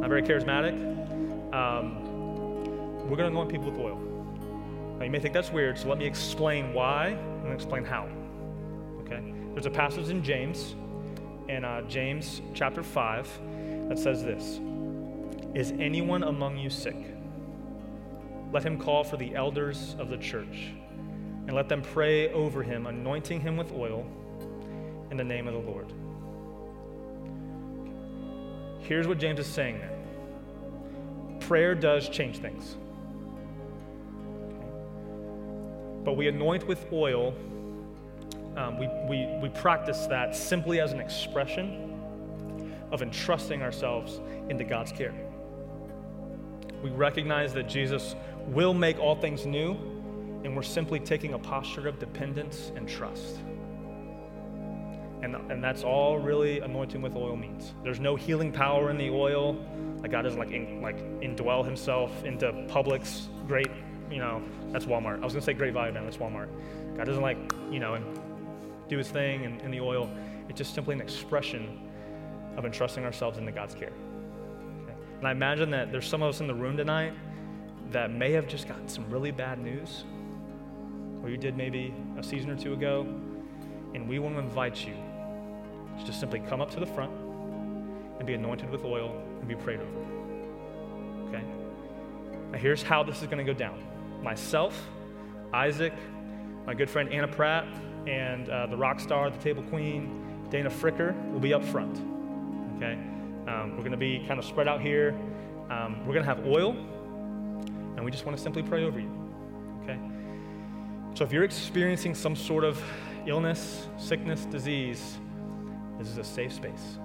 I'm 0.03 0.09
very 0.09 0.22
charismatic. 0.22 0.75
Um, 1.53 2.05
we're 3.09 3.16
going 3.16 3.31
to 3.31 3.38
anoint 3.38 3.51
people 3.51 3.70
with 3.70 3.81
oil. 3.81 3.99
Now, 4.99 5.05
you 5.05 5.11
may 5.11 5.18
think 5.18 5.35
that's 5.35 5.51
weird, 5.51 5.79
so 5.79 5.88
let 5.88 5.99
me 5.99 6.07
explain 6.07 6.72
why 6.72 7.09
and 7.09 7.53
explain 7.53 7.85
how. 7.85 8.09
Okay? 9.01 9.22
There's 9.53 9.66
a 9.66 9.70
passage 9.70 10.09
in 10.09 10.22
James, 10.22 10.75
in 11.49 11.64
uh, 11.64 11.83
James 11.83 12.40
chapter 12.55 12.83
5, 12.83 13.40
that 13.88 13.99
says 13.99 14.22
this 14.22 14.61
Is 15.55 15.72
anyone 15.79 16.22
among 16.25 16.59
you 16.59 16.70
sick? 16.70 17.16
Let 18.53 18.63
him 18.65 18.79
call 18.79 19.05
for 19.05 19.17
the 19.17 19.35
elders 19.35 19.97
of 19.99 20.09
the 20.09 20.17
church, 20.17 20.71
and 21.47 21.53
let 21.53 21.69
them 21.69 21.83
pray 21.83 22.33
over 22.33 22.63
him, 22.63 22.87
anointing 22.87 23.41
him 23.41 23.57
with 23.57 23.73
oil 23.73 24.07
in 25.11 25.17
the 25.17 25.25
name 25.25 25.47
of 25.49 25.55
the 25.55 25.61
Lord. 25.61 25.93
Here's 28.81 29.09
what 29.09 29.19
James 29.19 29.41
is 29.41 29.47
saying 29.47 29.79
there 29.79 29.97
prayer 31.41 31.75
does 31.75 32.09
change 32.09 32.39
things. 32.39 32.77
But 36.05 36.17
we 36.17 36.29
anoint 36.29 36.67
with 36.67 36.87
oil, 36.93 37.35
um, 38.57 38.79
we, 38.79 38.89
we, 39.09 39.27
we 39.43 39.49
practice 39.49 40.07
that 40.07 40.35
simply 40.37 40.81
as 40.81 40.93
an 40.93 41.01
expression 41.01 41.87
of 42.93 43.03
entrusting 43.03 43.63
ourselves 43.63 44.21
into 44.49 44.65
God's 44.65 44.93
care. 44.93 45.15
We 46.83 46.91
recognize 46.91 47.53
that 47.55 47.69
Jesus 47.69 48.15
will 48.47 48.75
make 48.75 48.99
all 48.99 49.17
things 49.17 49.47
new, 49.47 49.73
and 50.45 50.55
we're 50.55 50.63
simply 50.63 51.01
taking 51.01 51.35
a 51.35 51.39
posture 51.39 51.89
of 51.89 51.99
dependence 51.99 52.73
and 52.77 52.89
trust. 52.89 53.37
And, 55.23 55.35
and 55.51 55.65
that's 55.65 55.83
all 55.83 56.19
really 56.19 56.61
anointing 56.61 57.03
with 57.03 57.17
oil 57.17 57.37
means. 57.37 57.75
There's 57.83 58.01
no 58.01 58.17
healing 58.17 58.53
power 58.53 58.91
in 58.91 58.99
the 58.99 59.11
oil. 59.11 59.57
Like 60.01 60.11
God 60.11 60.23
doesn't 60.23 60.39
like, 60.39 60.51
in, 60.51 60.83
like 60.83 60.99
indwell 61.21 61.65
himself 61.65 62.25
into 62.25 62.53
Publix 62.69 63.27
great 63.49 63.71
you 64.11 64.19
know, 64.19 64.43
that's 64.71 64.87
Walmart. 64.87 65.21
I 65.21 65.25
was 65.25 65.33
gonna 65.33 65.45
say 65.45 65.53
Great 65.53 65.73
Value, 65.73 65.93
man, 65.93 66.05
that's 66.05 66.17
Walmart. 66.17 66.49
God 66.97 67.07
doesn't 67.07 67.23
like, 67.23 67.39
you 67.71 67.81
know, 67.81 68.01
do 68.89 68.99
his 68.99 69.09
thing 69.09 69.45
in, 69.45 69.61
in 69.61 69.71
the 69.71 69.81
oil. 69.81 70.11
It's 70.49 70.59
just 70.59 70.75
simply 70.75 70.95
an 70.95 71.01
expression 71.01 71.91
of 72.57 72.65
entrusting 72.65 73.05
ourselves 73.05 73.39
into 73.39 73.53
God's 73.53 73.75
care. 73.75 73.93
Okay? 74.85 74.95
And 75.19 75.29
I 75.29 75.33
imagine 75.33 75.71
that 75.71 75.91
there's 75.91 76.07
some 76.07 76.23
of 76.23 76.29
us 76.29 76.41
in 76.41 76.47
the 76.47 76.55
room 76.55 76.77
tonight 76.77 77.13
that 77.92 78.11
may 78.11 78.33
have 78.33 78.46
just 78.46 78.68
gotten 78.68 78.88
some 78.88 79.09
really 79.11 79.31
bad 79.31 79.59
news, 79.59 80.05
or 81.22 81.31
you 81.31 81.37
did 81.37 81.57
maybe 81.57 81.94
a 82.18 82.22
season 82.22 82.51
or 82.51 82.57
two 82.57 82.72
ago, 82.72 83.07
and 83.94 84.09
we 84.09 84.18
want 84.18 84.35
to 84.35 84.40
invite 84.40 84.87
you 84.87 84.94
to 85.99 86.05
just 86.05 86.20
simply 86.20 86.40
come 86.40 86.61
up 86.61 86.70
to 86.70 86.81
the 86.81 86.87
front 86.87 87.12
and 88.18 88.27
be 88.27 88.35
anointed 88.35 88.70
with 88.70 88.85
oil 88.85 89.22
and 89.38 89.49
be 89.49 89.55
prayed 89.55 89.81
over. 89.81 91.29
Okay? 91.29 91.42
Now, 92.53 92.59
here's 92.59 92.83
how 92.83 93.03
this 93.03 93.22
is 93.22 93.29
going 93.29 93.44
to 93.44 93.53
go 93.53 93.57
down 93.57 93.83
myself, 94.22 94.88
Isaac, 95.53 95.92
my 96.66 96.75
good 96.75 96.90
friend 96.90 97.12
Anna 97.12 97.29
Pratt, 97.29 97.66
and 98.07 98.49
uh, 98.49 98.66
the 98.66 98.77
rock 98.77 99.01
star, 99.01 99.31
the 99.31 99.38
table 99.38 99.62
queen, 99.64 100.46
Dana 100.51 100.70
Fricker, 100.70 101.14
will 101.33 101.40
be 101.40 101.55
up 101.55 101.64
front. 101.64 101.99
Okay? 102.77 102.99
Um, 103.49 103.72
we're 103.72 103.83
going 103.83 103.92
to 103.92 103.96
be 103.96 104.25
kind 104.27 104.38
of 104.38 104.44
spread 104.44 104.68
out 104.68 104.81
here. 104.81 105.14
Um, 105.70 106.01
we're 106.07 106.14
going 106.14 106.25
to 106.25 106.35
have 106.35 106.46
oil, 106.46 106.77
we 108.07 108.12
just 108.12 108.25
want 108.25 108.38
to 108.38 108.42
simply 108.42 108.62
pray 108.62 108.85
over 108.85 109.01
you. 109.01 109.11
Okay? 109.83 109.99
So 111.14 111.25
if 111.25 111.33
you're 111.33 111.42
experiencing 111.42 112.14
some 112.14 112.37
sort 112.37 112.62
of 112.62 112.81
illness, 113.27 113.88
sickness, 113.99 114.45
disease, 114.45 115.19
this 115.99 116.07
is 116.07 116.16
a 116.16 116.23
safe 116.23 116.53
space. 116.53 116.99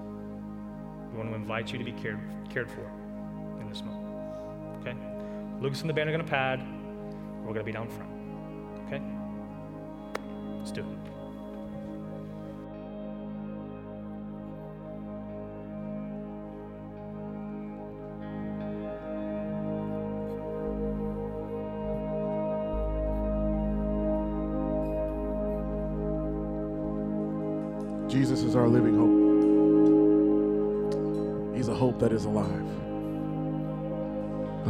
We 1.12 1.18
want 1.18 1.32
to 1.32 1.36
invite 1.36 1.72
you 1.74 1.80
to 1.80 1.84
be 1.84 1.92
cared, 1.94 2.20
cared 2.52 2.70
for 2.70 2.88
in 3.60 3.68
this 3.68 3.82
moment. 3.82 4.06
Okay? 4.82 4.96
Lucas 5.60 5.82
and 5.82 5.90
the 5.90 5.94
band 5.96 6.08
are 6.08 6.14
going 6.14 6.24
to 6.24 6.30
pad. 6.30 6.60
We're 7.40 7.54
going 7.54 7.56
to 7.56 7.64
be 7.64 7.72
down 7.72 7.90
front. 7.90 8.12
Okay? 8.86 9.02
Let's 10.60 10.72
do 10.72 10.82
it. 10.82 11.21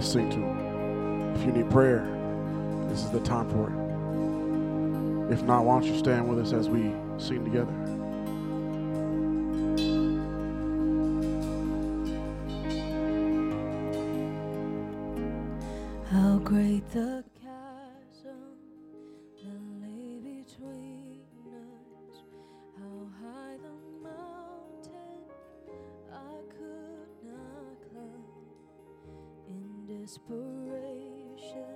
Let's 0.02 0.14
sing 0.14 0.32
to 0.32 0.38
him. 0.38 1.36
If 1.36 1.46
you 1.46 1.52
need 1.52 1.70
prayer, 1.70 2.04
this 2.90 3.04
is 3.04 3.12
the 3.12 3.20
time 3.20 3.48
for 3.52 3.68
it. 3.70 5.32
If 5.32 5.44
not, 5.44 5.64
why 5.64 5.80
don't 5.80 5.84
you 5.84 5.96
stand 6.00 6.28
with 6.28 6.40
us 6.40 6.54
as 6.54 6.70
we 6.70 6.92
sing 7.20 7.46
together? 7.46 7.72
Desperation, 30.12 31.72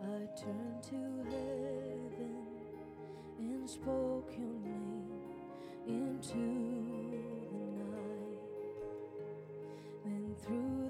I 0.00 0.28
turned 0.40 0.82
to 0.90 1.24
heaven 1.28 2.46
and 3.36 3.68
spoke 3.68 4.32
your 4.38 4.54
name 4.62 5.10
into 5.88 6.44
the 7.50 7.64
night. 7.82 8.38
Then 10.04 10.36
through 10.46 10.81